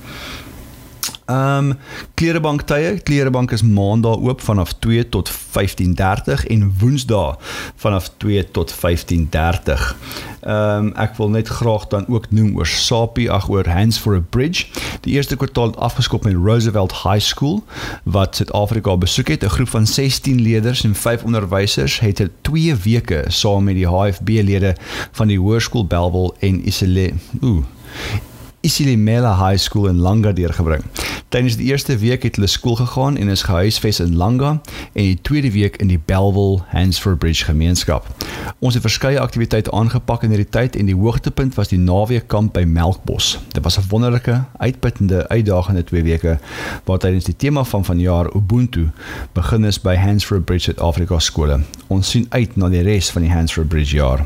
Ehm 1.26 1.70
um, 1.70 1.78
klerebank 2.14 2.62
tye, 2.70 3.00
klerebank 3.04 3.52
is 3.52 3.64
maandag 3.64 4.20
oop 4.22 4.42
vanaf 4.42 4.74
2 4.80 5.10
tot 5.10 5.32
15:30 5.32 6.46
en 6.48 6.76
woensdae 6.80 7.36
vanaf 7.76 8.12
2 8.18 8.52
tot 8.52 8.74
15:30. 8.74 9.96
Ehm 10.42 10.86
um, 10.86 10.92
ek 10.94 11.16
wil 11.18 11.30
net 11.30 11.48
graag 11.48 11.88
dan 11.88 12.06
ook 12.08 12.30
noem 12.30 12.52
oor 12.58 12.68
SAPI 12.68 13.26
ag 13.30 13.50
oor 13.50 13.70
Hands 13.70 13.98
for 13.98 14.16
a 14.16 14.22
Bridge. 14.30 14.68
Die 15.02 15.14
eerste 15.14 15.36
kwartaal 15.36 15.74
het 15.74 15.78
afgeskop 15.78 16.24
met 16.24 16.34
Roosevelt 16.34 16.94
High 16.94 17.26
School 17.26 17.64
wat 18.04 18.36
Suid-Afrika 18.36 18.98
besoek 18.98 19.28
het. 19.28 19.44
'n 19.44 19.50
Groep 19.50 19.70
van 19.70 19.88
16 19.88 20.42
leerders 20.42 20.84
en 20.84 20.96
5 20.96 21.24
onderwysers 21.24 22.00
het 22.00 22.22
'n 22.22 22.32
2 22.42 22.76
weke 22.76 23.26
saam 23.28 23.64
met 23.64 23.76
die 23.76 23.88
HFB 23.88 24.30
lede 24.30 24.76
van 25.12 25.28
die 25.28 25.40
Hoërskool 25.40 25.88
Belwel 25.88 26.36
en 26.40 26.68
Isile. 26.68 27.14
Ooh 27.42 27.66
Isilimela 28.66 29.38
High 29.38 29.58
School 29.58 29.88
in 29.88 30.00
Langa 30.00 30.32
deurgebring. 30.32 30.82
Tydens 31.30 31.58
die 31.58 31.68
eerste 31.70 31.98
week 31.98 32.24
het 32.24 32.36
hulle 32.36 32.48
skool 32.48 32.76
gegaan 32.76 33.18
en 33.18 33.28
is 33.28 33.44
gehuisves 33.46 34.00
in 34.00 34.16
Langa 34.16 34.50
en 34.94 35.04
die 35.04 35.22
tweede 35.22 35.52
week 35.52 35.76
in 35.78 35.88
die 35.88 36.00
Belwel 36.06 36.64
Hansford 36.72 37.20
Bridge 37.20 37.46
gemeenskap. 37.46 38.08
Ons 38.60 38.74
het 38.74 38.82
verskeie 38.82 39.20
aktiwiteite 39.22 39.72
aangepak 39.72 40.26
in 40.26 40.34
hierdie 40.34 40.50
tyd 40.50 40.76
en 40.76 40.90
die 40.90 40.98
hoogtepunt 40.98 41.54
was 41.60 41.70
die 41.70 41.78
naweekkamp 41.78 42.56
by 42.58 42.64
Melkbos. 42.66 43.36
Dit 43.54 43.64
was 43.64 43.78
'n 43.78 43.86
wonderlike, 43.90 44.44
uitputtende, 44.58 45.28
uitdagende 45.30 45.84
2 45.84 46.04
weke 46.04 46.40
waar 46.84 46.98
tydens 46.98 47.30
die 47.30 47.36
tema 47.38 47.64
van 47.64 47.86
vanjaar 47.86 48.36
Ubuntu 48.36 48.90
begin 49.34 49.64
is 49.64 49.82
by 49.82 49.96
Hansford 49.96 50.46
Bridge 50.46 50.64
Suid-Afrika 50.64 51.20
skole. 51.20 51.60
Ons 51.88 52.10
sien 52.10 52.26
uit 52.30 52.56
na 52.56 52.70
die 52.70 52.82
res 52.82 53.12
van 53.12 53.22
die 53.22 53.32
Hansford 53.32 53.68
Bridge 53.68 53.96
jaar. 53.96 54.26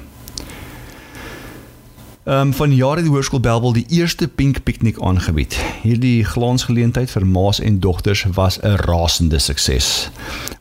Um, 2.29 2.51
van 2.53 2.75
jare 2.75 3.01
die 3.01 3.09
Hoërskool 3.09 3.39
Belwel 3.41 3.71
die 3.73 3.87
eerste 3.89 4.27
Pink 4.27 4.59
Piknik 4.63 4.99
aangebied. 5.01 5.55
Hierdie 5.81 6.21
glansgeleentheid 6.29 7.09
vir 7.09 7.25
ma's 7.25 7.57
en 7.57 7.79
dogters 7.81 8.21
was 8.37 8.59
'n 8.61 8.75
rasende 8.85 9.39
sukses. 9.39 10.11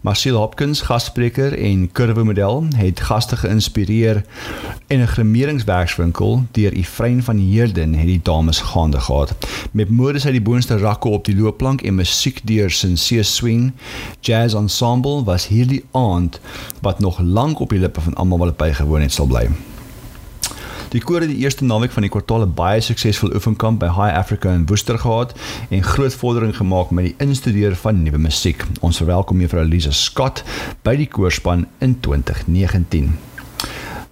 Marcel 0.00 0.36
Hopkins, 0.36 0.80
gasspreker 0.80 1.52
en 1.58 1.92
kurwe 1.92 2.24
model, 2.24 2.64
het 2.76 3.00
gaste 3.00 3.36
geïnspireer 3.36 4.24
en 4.86 5.00
'n 5.00 5.06
grimeringswerkswinkel 5.06 6.44
deur 6.52 6.72
Efrein 6.72 7.22
van 7.22 7.36
Heerden 7.36 7.94
het 7.94 8.06
die 8.06 8.20
dames 8.22 8.60
gaande 8.60 9.00
gehad. 9.00 9.34
Met 9.70 9.90
mode 9.90 10.24
uit 10.24 10.32
die 10.32 10.42
boonste 10.42 10.78
rakke 10.78 11.08
op 11.08 11.24
die 11.24 11.36
loopplank 11.36 11.82
en 11.82 11.94
musiek 11.94 12.40
deur 12.44 12.70
Sincere 12.70 13.22
Swing 13.22 13.72
Jazz 14.20 14.54
Ensemble 14.54 15.24
was 15.24 15.46
hierdie 15.46 15.84
aand 15.90 16.40
wat 16.80 16.98
nog 16.98 17.20
lank 17.20 17.60
op 17.60 17.68
die 17.70 17.78
lippe 17.78 18.00
van 18.00 18.14
almal 18.14 18.38
wat 18.38 18.56
bygewoon 18.56 19.00
het 19.00 19.12
sal 19.12 19.26
bly. 19.26 19.48
Die 20.88 21.00
koor 21.04 21.20
het 21.20 21.28
die 21.28 21.42
eerste 21.44 21.66
naweek 21.68 21.92
van 21.92 22.06
die 22.06 22.10
kwartaal 22.10 22.46
'n 22.46 22.54
baie 22.56 22.80
suksesvolle 22.80 23.34
oefenkamp 23.36 23.80
by 23.80 23.90
High 23.92 24.16
Africa 24.16 24.52
in 24.52 24.66
Woester 24.66 24.98
gehad 24.98 25.34
en 25.68 25.82
groot 25.82 26.14
vordering 26.14 26.56
gemaak 26.56 26.90
met 26.90 27.04
die 27.04 27.14
instudeer 27.18 27.76
van 27.76 28.02
nuwe 28.02 28.18
musiek. 28.18 28.64
Ons 28.80 28.96
verwelkom 28.96 29.40
juffrou 29.40 29.64
Elise 29.64 29.92
Scott 29.92 30.44
by 30.82 30.96
die 30.96 31.08
koorspan 31.08 31.66
in 31.78 32.00
2019. 32.00 33.27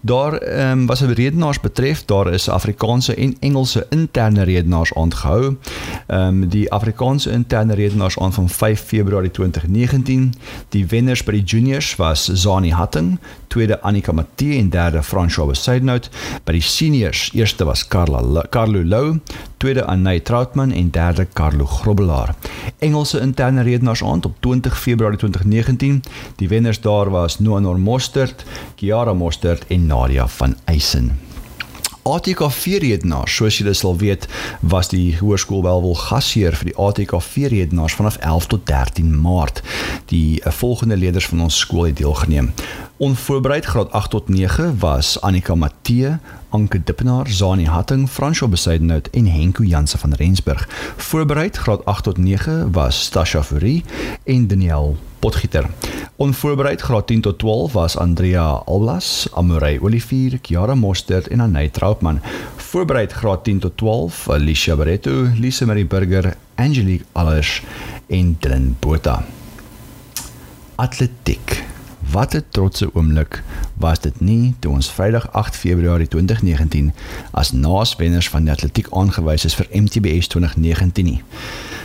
Daar 0.06 0.68
um, 0.70 0.86
was 0.86 1.00
'n 1.00 1.12
redenaars 1.12 1.60
betref, 1.60 2.04
daar 2.04 2.32
is 2.32 2.48
Afrikaanse 2.48 3.14
en 3.14 3.36
Engelse 3.40 3.86
interne 3.90 4.42
redenaars 4.42 4.94
aangehou. 4.94 5.56
Ehm 6.06 6.42
um, 6.42 6.48
die 6.48 6.72
Afrikaanse 6.72 7.30
interne 7.30 7.74
redenaars 7.74 8.18
aan 8.18 8.32
van 8.32 8.48
5 8.48 8.80
Februarie 8.80 9.30
2019. 9.30 10.32
Die 10.68 10.86
wenners 10.86 11.24
by 11.24 11.30
die 11.30 11.42
juniors 11.42 11.96
was 11.96 12.24
Zani 12.24 12.70
Hatting, 12.70 13.18
tweede 13.46 13.80
Annika 13.80 14.12
Matthee 14.12 14.58
en 14.58 14.70
derde 14.70 15.02
François 15.02 15.46
Besaidnout. 15.46 16.10
By 16.44 16.52
die 16.52 16.60
seniors, 16.60 17.30
eerste 17.32 17.64
was 17.64 17.88
Carla 17.88 18.44
Carlo 18.50 18.84
Lou, 18.84 19.20
tweede 19.56 19.84
Anay 19.84 20.20
Troutman 20.20 20.72
en 20.72 20.90
derde 20.90 21.26
Carlo 21.32 21.66
Grobbelaar. 21.66 22.34
Engelse 22.78 23.20
interne 23.20 23.62
redenaars 23.62 24.04
aan 24.04 24.24
op 24.24 24.34
20 24.40 24.80
Februarie 24.80 25.18
2019. 25.18 26.02
Die 26.36 26.48
wenners 26.48 26.80
daar 26.80 27.10
was 27.10 27.38
Noah 27.38 27.76
Mostert, 27.76 28.44
Kiara 28.74 29.12
Mostert 29.12 29.66
en 29.66 29.86
Nadia 29.86 30.28
van 30.28 30.56
Eisen. 30.64 31.18
ATKV-redenaars, 32.06 33.34
soos 33.34 33.58
julle 33.58 33.74
sal 33.74 33.96
weet, 33.98 34.28
was 34.60 34.90
die 34.92 35.16
hoërskool 35.18 35.64
Welwel 35.66 35.96
gasheer 35.98 36.54
vir 36.54 36.70
die 36.70 36.76
ATKV-redenaars 36.78 37.96
vanaf 37.98 38.18
11 38.22 38.46
tot 38.52 38.66
13 38.70 39.10
Maart. 39.22 39.62
Die 40.12 40.38
uh, 40.38 40.52
volgende 40.54 40.96
leerders 40.96 41.26
van 41.26 41.42
ons 41.48 41.58
skool 41.58 41.88
het 41.88 41.98
deelgeneem. 41.98 42.52
Onvoorbereid 43.02 43.66
graad 43.66 43.90
8 43.92 44.10
tot 44.10 44.28
9 44.28 44.76
was 44.80 45.16
Annika 45.20 45.54
Matthee, 45.54 46.16
Anke 46.56 46.82
Dippenaar, 46.84 47.26
Zani 47.28 47.66
Hatting, 47.66 48.08
Fransjo 48.08 48.48
Besaidenhout 48.48 49.10
en 49.10 49.26
Henko 49.26 49.62
Janse 49.62 49.98
van 49.98 50.14
Rensburg. 50.14 50.68
Voorbereid 50.96 51.56
graad 51.56 51.84
8 51.84 52.02
tot 52.02 52.16
9 52.18 52.70
was 52.72 53.08
Tasha 53.08 53.42
Fourie 53.42 53.84
en 54.24 54.46
Daniel 54.46 54.96
Potgieter. 55.18 55.66
Onvoorbereid 56.16 56.80
graad 56.80 57.06
10 57.06 57.20
tot 57.20 57.38
12 57.38 57.72
was 57.72 57.96
Andrea 57.96 58.62
Alblas, 58.64 59.28
Amorey 59.34 59.78
Olivier, 59.80 60.38
Kiara 60.38 60.74
Mostert 60.74 61.28
en 61.28 61.40
Anay 61.40 61.68
Troutman. 61.68 62.20
Voorbereid 62.56 63.12
graad 63.12 63.44
10 63.44 63.58
tot 63.58 63.76
12 63.76 64.32
Alicia 64.32 64.76
Barreto, 64.76 65.28
Lise 65.34 65.66
Marie 65.66 65.86
Burger, 65.86 66.36
Angelique 66.54 67.04
Allers 67.12 67.62
en 68.06 68.36
Dylan 68.40 68.76
Botha. 68.80 69.24
Atletiek 70.74 71.64
Wat 72.16 72.34
'n 72.34 72.44
trotse 72.50 72.94
oomblik 72.94 73.42
was 73.74 74.00
dit 74.00 74.20
nie 74.20 74.54
toe 74.58 74.72
ons 74.72 74.90
Vrydag 74.90 75.32
8 75.32 75.56
Februarie 75.56 76.08
2019 76.08 76.92
as 77.30 77.52
naaswenners 77.52 78.28
van 78.28 78.44
die 78.44 78.52
atletiek 78.52 78.86
aangewys 78.90 79.44
is 79.44 79.54
vir 79.54 79.66
MTBS 79.72 80.26
2019 80.26 81.04
nie. 81.04 81.22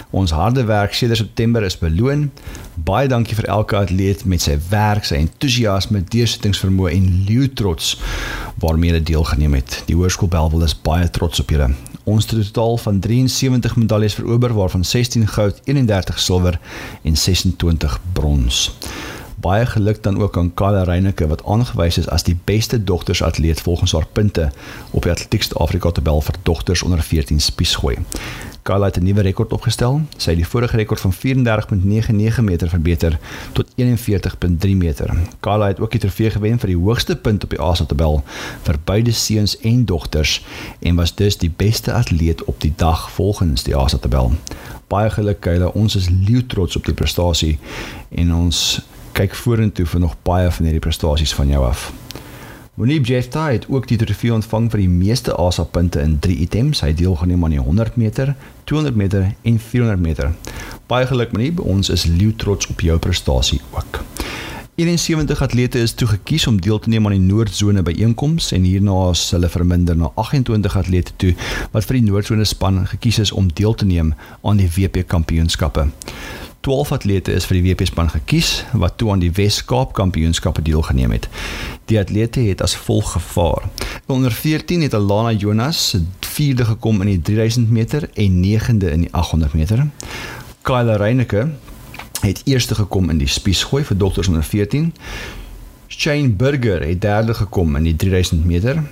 Ons 0.10 0.32
harde 0.32 0.64
werk 0.64 0.94
sedert 0.94 1.18
September 1.18 1.64
is 1.64 1.78
beloon. 1.78 2.32
Baie 2.76 3.08
dankie 3.08 3.36
vir 3.36 3.46
elke 3.46 3.76
atleet 3.76 4.26
met 4.26 4.42
sy 4.42 4.58
werk, 4.70 5.04
sy 5.04 5.16
entoesiasme, 5.16 6.04
deursettingsvermoë 6.04 6.92
en 6.96 7.24
leeu 7.28 7.54
trots 7.54 7.98
waarmee 8.56 8.92
hulle 8.92 9.04
deelgeneem 9.04 9.54
het. 9.54 9.84
Die 9.86 9.96
Hoërskool 9.96 10.32
Belwel 10.32 10.64
is 10.64 10.82
baie 10.82 11.10
trots 11.10 11.40
op 11.40 11.50
julle. 11.50 11.74
Ons 12.04 12.26
het 12.26 12.40
'n 12.40 12.52
totaal 12.52 12.78
van 12.78 13.00
73 13.00 13.76
medaljes 13.76 14.14
verower 14.14 14.54
waarvan 14.54 14.86
16 14.86 15.28
goud, 15.28 15.62
31 15.64 16.20
silwer 16.20 16.60
en 17.04 17.18
26 17.18 18.00
brons. 18.14 18.72
Baie 19.41 19.65
geluk 19.65 20.03
dan 20.03 20.21
ook 20.21 20.38
aan 20.38 20.53
Kala 20.53 20.83
Reyneke 20.83 21.27
wat 21.27 21.45
aangewys 21.45 21.98
is 21.98 22.07
as 22.10 22.24
die 22.24 22.38
beste 22.43 22.83
dogtersatleet 22.83 23.62
volgens 23.62 23.91
haar 23.91 24.05
punte 24.12 24.51
op 24.91 25.03
die 25.03 25.12
Atletiek 25.12 25.41
Suid-Afrika 25.41 25.91
tabel 25.91 26.21
vir 26.21 26.36
dogters 26.43 26.83
onder 26.83 27.01
14 27.01 27.39
spiesgooi. 27.41 27.95
Kala 28.62 28.86
het 28.86 29.00
'n 29.00 29.03
nuwe 29.03 29.21
rekord 29.21 29.53
opgestel. 29.53 30.01
Sy 30.17 30.29
het 30.29 30.38
die 30.38 30.48
vorige 30.48 30.75
rekord 30.75 31.00
van 31.00 31.13
34.99 31.13 32.41
meter 32.41 32.69
verbeter 32.69 33.19
tot 33.51 33.67
41.3 33.75 34.75
meter. 34.75 35.17
Kala 35.39 35.67
het 35.67 35.79
ook 35.79 35.91
die 35.91 36.00
trofee 36.00 36.29
gewen 36.29 36.60
vir 36.60 36.67
die 36.67 36.77
hoogste 36.77 37.15
punt 37.15 37.43
op 37.43 37.50
die 37.50 37.60
ASA 37.60 37.86
tabel 37.86 38.24
vir 38.62 38.75
beide 38.83 39.12
seuns 39.12 39.57
en 39.60 39.86
dogters 39.86 40.45
en 40.79 40.95
was 40.95 41.15
dus 41.15 41.38
die 41.38 41.53
beste 41.55 41.93
atleet 41.93 42.43
op 42.43 42.62
die 42.62 42.74
dag 42.75 43.12
volgens 43.12 43.63
die 43.63 43.75
ASA 43.75 43.98
tabel. 43.98 44.31
Baie 44.88 45.10
geluk 45.10 45.39
Kala, 45.39 45.65
ons 45.65 45.95
is 45.95 46.10
leeu 46.10 46.45
trots 46.45 46.75
op 46.75 46.86
die 46.86 46.93
prestasie 46.93 47.60
en 48.10 48.33
ons 48.33 48.81
kyk 49.12 49.36
vorentoe 49.36 49.86
vir 49.86 50.00
nog 50.00 50.15
baie 50.24 50.51
van 50.51 50.65
hierdie 50.65 50.84
prestasies 50.84 51.34
van 51.34 51.48
jou 51.48 51.63
af. 51.65 51.91
Monib 52.80 53.06
Jefta 53.06 53.50
het 53.51 53.65
ook 53.70 53.88
die 53.88 53.98
trofee 53.98 54.34
ontvang 54.34 54.70
vir 54.72 54.80
die 54.80 54.89
meeste 54.89 55.36
ASA 55.36 55.63
punte 55.63 56.01
in 56.01 56.20
3 56.20 56.38
items. 56.46 56.80
Hy 56.82 56.94
het 56.94 56.98
deelgeneem 56.98 57.44
aan 57.44 57.56
die 57.58 57.60
100 57.60 57.96
meter, 57.96 58.36
200 58.63 58.96
meter 58.96 59.27
en 59.41 59.60
400 59.60 60.00
meter. 60.01 60.32
Baie 60.88 61.06
geluk 61.08 61.36
Monib, 61.36 61.60
ons 61.60 61.89
is 61.89 62.08
leeu 62.08 62.32
trots 62.36 62.68
op 62.72 62.82
jou 62.82 62.98
prestasie 63.00 63.62
ook. 63.72 64.01
71 64.75 65.41
atlete 65.41 65.80
is 65.80 65.94
toegekies 65.94 66.48
om 66.48 66.62
deel 66.62 66.80
te 66.80 66.89
neem 66.89 67.06
aan 67.06 67.13
die 67.13 67.25
Noordzone 67.27 67.84
byeenkoms 67.84 68.50
en 68.56 68.63
hierna 68.63 69.10
is 69.12 69.27
hulle 69.36 69.50
verminder 69.51 69.98
na 70.00 70.10
28 70.15 70.77
atlete 70.80 71.13
toe 71.22 71.34
wat 71.75 71.86
vir 71.86 72.00
die 72.00 72.06
Noordzone 72.08 72.48
span 72.50 72.80
gekies 72.88 73.20
is 73.27 73.34
om 73.36 73.51
deel 73.53 73.75
te 73.75 73.86
neem 73.86 74.13
aan 74.41 74.63
die 74.63 74.72
WP 74.72 75.03
kampioenskappe. 75.12 75.89
12 76.62 76.91
atlete 76.91 77.34
is 77.34 77.48
vir 77.50 77.58
die 77.58 77.63
WP 77.65 77.88
span 77.89 78.10
gekies 78.13 78.50
wat 78.77 79.00
toe 79.01 79.10
aan 79.12 79.22
die 79.24 79.32
Wes-Kaap 79.34 79.96
Kampioenskappe 79.98 80.62
deelgeneem 80.62 81.15
het. 81.15 81.25
Die 81.89 81.98
atlete 81.98 82.44
het 82.46 82.62
as 82.62 82.75
volg 82.77 83.15
gevaar. 83.15 83.65
Onder 84.06 84.32
14 84.32 84.86
het 84.86 84.94
Alana 84.94 85.32
Jonas 85.34 85.96
4de 86.22 86.68
gekom 86.70 87.01
in 87.01 87.15
die 87.15 87.22
3000 87.22 87.72
meter 87.74 88.10
en 88.13 88.38
9de 88.46 88.94
in 88.94 89.08
die 89.08 89.12
800 89.12 89.53
meter. 89.58 89.88
Kyle 90.62 90.98
Reyneke 91.01 91.50
het 92.22 92.41
eerste 92.46 92.75
gekom 92.75 93.10
in 93.10 93.17
die 93.17 93.28
spiesgooi 93.28 93.82
vir 93.84 93.97
dogters 93.97 94.30
onder 94.30 94.45
14. 94.45 94.93
Shane 95.89 96.30
Burger 96.30 96.86
het 96.86 97.02
derde 97.02 97.34
gekom 97.34 97.76
in 97.76 97.89
die 97.89 97.95
3000 97.95 98.45
meter. 98.45 98.84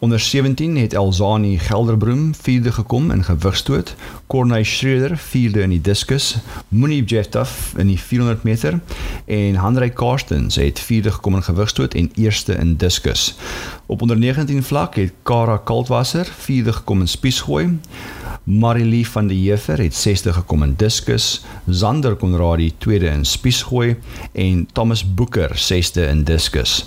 Onder 0.00 0.20
17 0.20 0.76
het 0.76 0.92
Elzani 0.92 1.58
Gelderbroom 1.58 2.34
vierde 2.34 2.72
gekom 2.72 3.10
in 3.10 3.24
gewigstoot, 3.24 3.94
Corney 4.26 4.62
Schreder 4.64 5.16
vierde 5.16 5.60
in 5.60 5.68
die 5.70 5.80
diskus, 5.80 6.36
Mooney 6.68 7.02
Jettaf 7.02 7.74
in 7.76 7.86
die 7.86 7.98
400 8.00 8.42
meter 8.42 8.80
en 9.24 9.54
Hanrey 9.54 9.90
Karstens 9.90 10.56
het 10.56 10.80
vierde 10.80 11.10
gekom 11.12 11.34
in 11.34 11.42
gewigstoot 11.42 11.94
en 11.94 12.10
eerste 12.14 12.52
in 12.54 12.76
diskus. 12.76 13.36
Op 13.86 14.02
onder 14.02 14.18
19 14.18 14.62
vlak 14.62 14.94
het 14.94 15.12
Kara 15.22 15.56
Kaldwasser 15.56 16.24
vierde 16.38 16.72
gekom 16.72 17.00
in 17.00 17.08
spiesgooi. 17.08 17.78
Marilee 18.44 19.06
van 19.06 19.26
die 19.28 19.36
Heever 19.42 19.78
het 19.82 19.94
60 19.94 20.34
gekom 20.34 20.62
in 20.62 20.72
diskus, 20.80 21.42
Zander 21.68 22.16
Konradi 22.16 22.70
tweede 22.78 23.10
in 23.12 23.24
spiesgooi 23.24 23.96
en 24.32 24.66
Thomas 24.72 25.04
Boeker 25.14 25.52
sesde 25.54 26.06
in 26.08 26.24
diskus. 26.24 26.86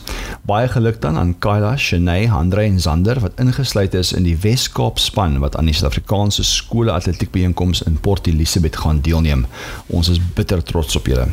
Baie 0.50 0.68
geluk 0.68 1.02
dan 1.02 1.18
aan 1.18 1.38
Kyla, 1.40 1.78
Shenay, 1.78 2.28
Andre 2.30 2.66
en 2.66 2.80
Zander 2.80 3.20
wat 3.20 3.40
ingesluit 3.40 3.94
is 3.94 4.14
in 4.18 4.26
die 4.26 4.38
Wes-Kaap 4.42 5.00
span 5.00 5.40
wat 5.46 5.56
aan 5.56 5.70
die 5.70 5.78
Suid-Afrikaanse 5.78 6.44
skole 6.44 6.92
atletiek 6.92 7.32
byeenkoms 7.32 7.86
in 7.86 8.02
Port 8.02 8.28
Elizabeth 8.28 8.82
gaan 8.82 9.02
deelneem. 9.06 9.46
Ons 9.88 10.10
is 10.10 10.22
bitter 10.34 10.64
trots 10.64 10.96
op 10.96 11.08
julle. 11.08 11.30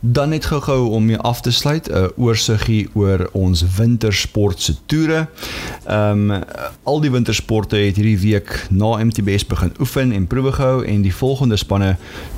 Dan 0.00 0.28
net 0.28 0.44
gou-gou 0.44 0.88
om 0.88 1.04
mee 1.04 1.16
af 1.16 1.40
te 1.40 1.50
sluit, 1.50 1.88
'n 1.88 1.94
uh, 1.96 2.04
oorsiggie 2.16 2.88
oor 2.92 3.28
ons 3.32 3.64
wintersport 3.76 4.60
se 4.60 4.74
toere. 4.86 5.28
Ehm 5.86 6.30
um, 6.30 6.42
al 6.82 7.00
die 7.00 7.10
wintersporte 7.10 7.76
het 7.76 7.96
hierdie 7.96 8.18
week 8.18 8.66
na 8.70 9.04
MTBS 9.04 9.46
begin 9.46 9.72
oefen 9.80 10.12
en 10.12 10.26
proewe 10.26 10.52
gehou 10.52 10.84
en 10.84 11.02
die 11.02 11.14
volgende 11.14 11.56
spanne 11.56 11.96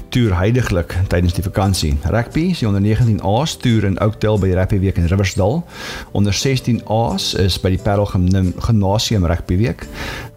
toer 0.08 0.34
heidaglik 0.38 0.96
tydens 1.08 1.32
die 1.32 1.42
vakansie. 1.42 1.96
Rugby, 2.02 2.54
die 2.58 2.66
onder 2.66 2.80
19 2.80 3.22
A's 3.22 3.56
toer 3.56 3.84
in 3.84 4.00
Oakdale 4.00 4.38
by 4.38 4.50
Rugby 4.52 4.78
week 4.78 4.96
in 4.96 5.06
Riversdal. 5.06 5.64
Onder 6.12 6.32
16 6.32 6.82
A's 6.86 7.34
is 7.34 7.60
by 7.60 7.68
die 7.68 7.82
Parel 7.82 8.10
Gymnasium 8.66 9.26
Rugby 9.26 9.56
week. 9.56 9.86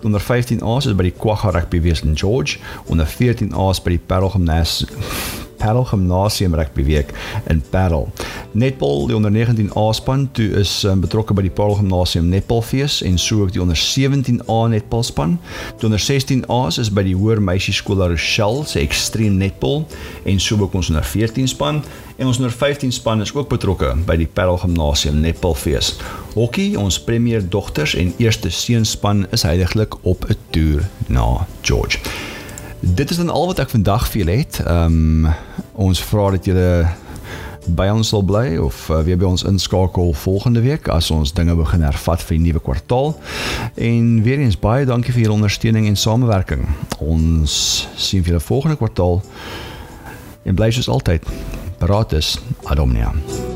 Onder 0.04 0.22
15 0.22 0.62
A's 0.62 0.86
is 0.86 0.96
by 0.96 1.10
die 1.10 1.18
Kwagga 1.18 1.50
Rugby 1.50 1.82
week 1.82 2.04
in 2.04 2.16
George. 2.16 2.58
Onder 2.86 3.06
14 3.06 3.54
A's 3.54 3.82
by 3.82 3.90
die 3.90 4.04
Parel 4.06 4.30
Gymnasium 4.30 5.45
Paddle 5.66 5.86
Gymnasium 5.86 6.54
rugby 6.54 6.84
week 6.84 7.10
in 7.48 7.64
Paddle. 7.70 8.08
Netball 8.52 9.08
die 9.08 9.16
onder 9.16 9.32
19 9.32 9.72
A 9.78 9.92
span 9.94 10.32
toe 10.32 10.50
is 10.60 10.84
um, 10.84 11.00
betrokke 11.02 11.34
by 11.34 11.42
die 11.42 11.50
Paddle 11.50 11.80
Gymnasium 11.80 12.28
netbalfees 12.30 13.00
en 13.02 13.18
so 13.18 13.42
ook 13.42 13.54
die 13.56 13.62
onder 13.64 13.78
17 13.78 14.44
A 14.46 14.60
netbal 14.70 15.04
span. 15.04 15.40
Die 15.80 15.88
onder 15.90 16.00
16 16.00 16.46
A's 16.54 16.78
is 16.78 16.92
by 16.94 17.02
die 17.08 17.16
Hoër 17.18 17.42
Meisieskool 17.42 17.98
La 17.98 18.12
Rochelle 18.14 18.62
se 18.70 18.84
extreme 18.84 19.40
netball 19.42 19.88
en 20.30 20.38
so 20.40 20.60
ook 20.62 20.78
ons 20.78 20.92
onder 20.94 21.08
14 21.16 21.50
span 21.50 21.82
en 22.16 22.30
ons 22.30 22.38
onder 22.38 22.54
15 22.54 22.94
span 22.94 23.26
is 23.26 23.34
ook 23.34 23.50
betrokke 23.50 23.90
by 24.06 24.20
die 24.22 24.30
Paddle 24.30 24.62
Gymnasium 24.62 25.18
netbalfees. 25.26 25.96
Hokkie, 26.38 26.76
ons 26.78 27.02
premier 27.02 27.42
dogters 27.42 27.98
en 27.98 28.14
eerste 28.22 28.54
seunspan 28.54 29.26
is 29.34 29.50
heidaglik 29.50 29.98
op 30.06 30.30
'n 30.30 30.38
toer 30.54 30.86
na 31.10 31.48
George. 31.66 32.25
Dit 32.94 33.10
is 33.10 33.18
dan 33.18 33.30
al 33.30 33.46
wat 33.46 33.60
ek 33.60 33.70
vandag 33.70 34.08
vir 34.12 34.22
julle 34.22 34.38
het. 34.38 34.62
Ehm 34.66 35.26
um, 35.26 35.34
ons 35.76 36.00
vra 36.04 36.30
dat 36.32 36.46
julle 36.46 36.86
by 37.66 37.88
ons 37.90 38.08
sal 38.08 38.22
bly 38.24 38.58
of 38.62 38.90
uh, 38.90 39.00
weer 39.04 39.18
by 39.18 39.26
ons 39.26 39.44
inskakel 39.44 40.14
volgende 40.14 40.62
week 40.62 40.88
as 40.94 41.10
ons 41.12 41.34
dinge 41.34 41.56
begin 41.58 41.82
hervat 41.82 42.22
vir 42.22 42.38
die 42.38 42.44
nuwe 42.46 42.62
kwartaal. 42.62 43.16
En 43.76 44.22
weer 44.24 44.40
eens 44.46 44.60
baie 44.60 44.86
dankie 44.86 45.14
vir 45.14 45.26
julle 45.26 45.40
ondersteuning 45.40 45.90
en 45.90 45.98
samewerking. 45.98 46.64
Ons 47.00 47.88
sien 47.98 48.24
julle 48.24 48.40
volgende 48.40 48.78
kwartaal. 48.78 49.22
En 50.46 50.56
bly 50.56 50.72
soos 50.72 50.90
altyd. 50.90 51.26
Paratus 51.82 52.38
Adomnia. 52.64 53.12
thank 53.12 53.50
you 53.50 53.55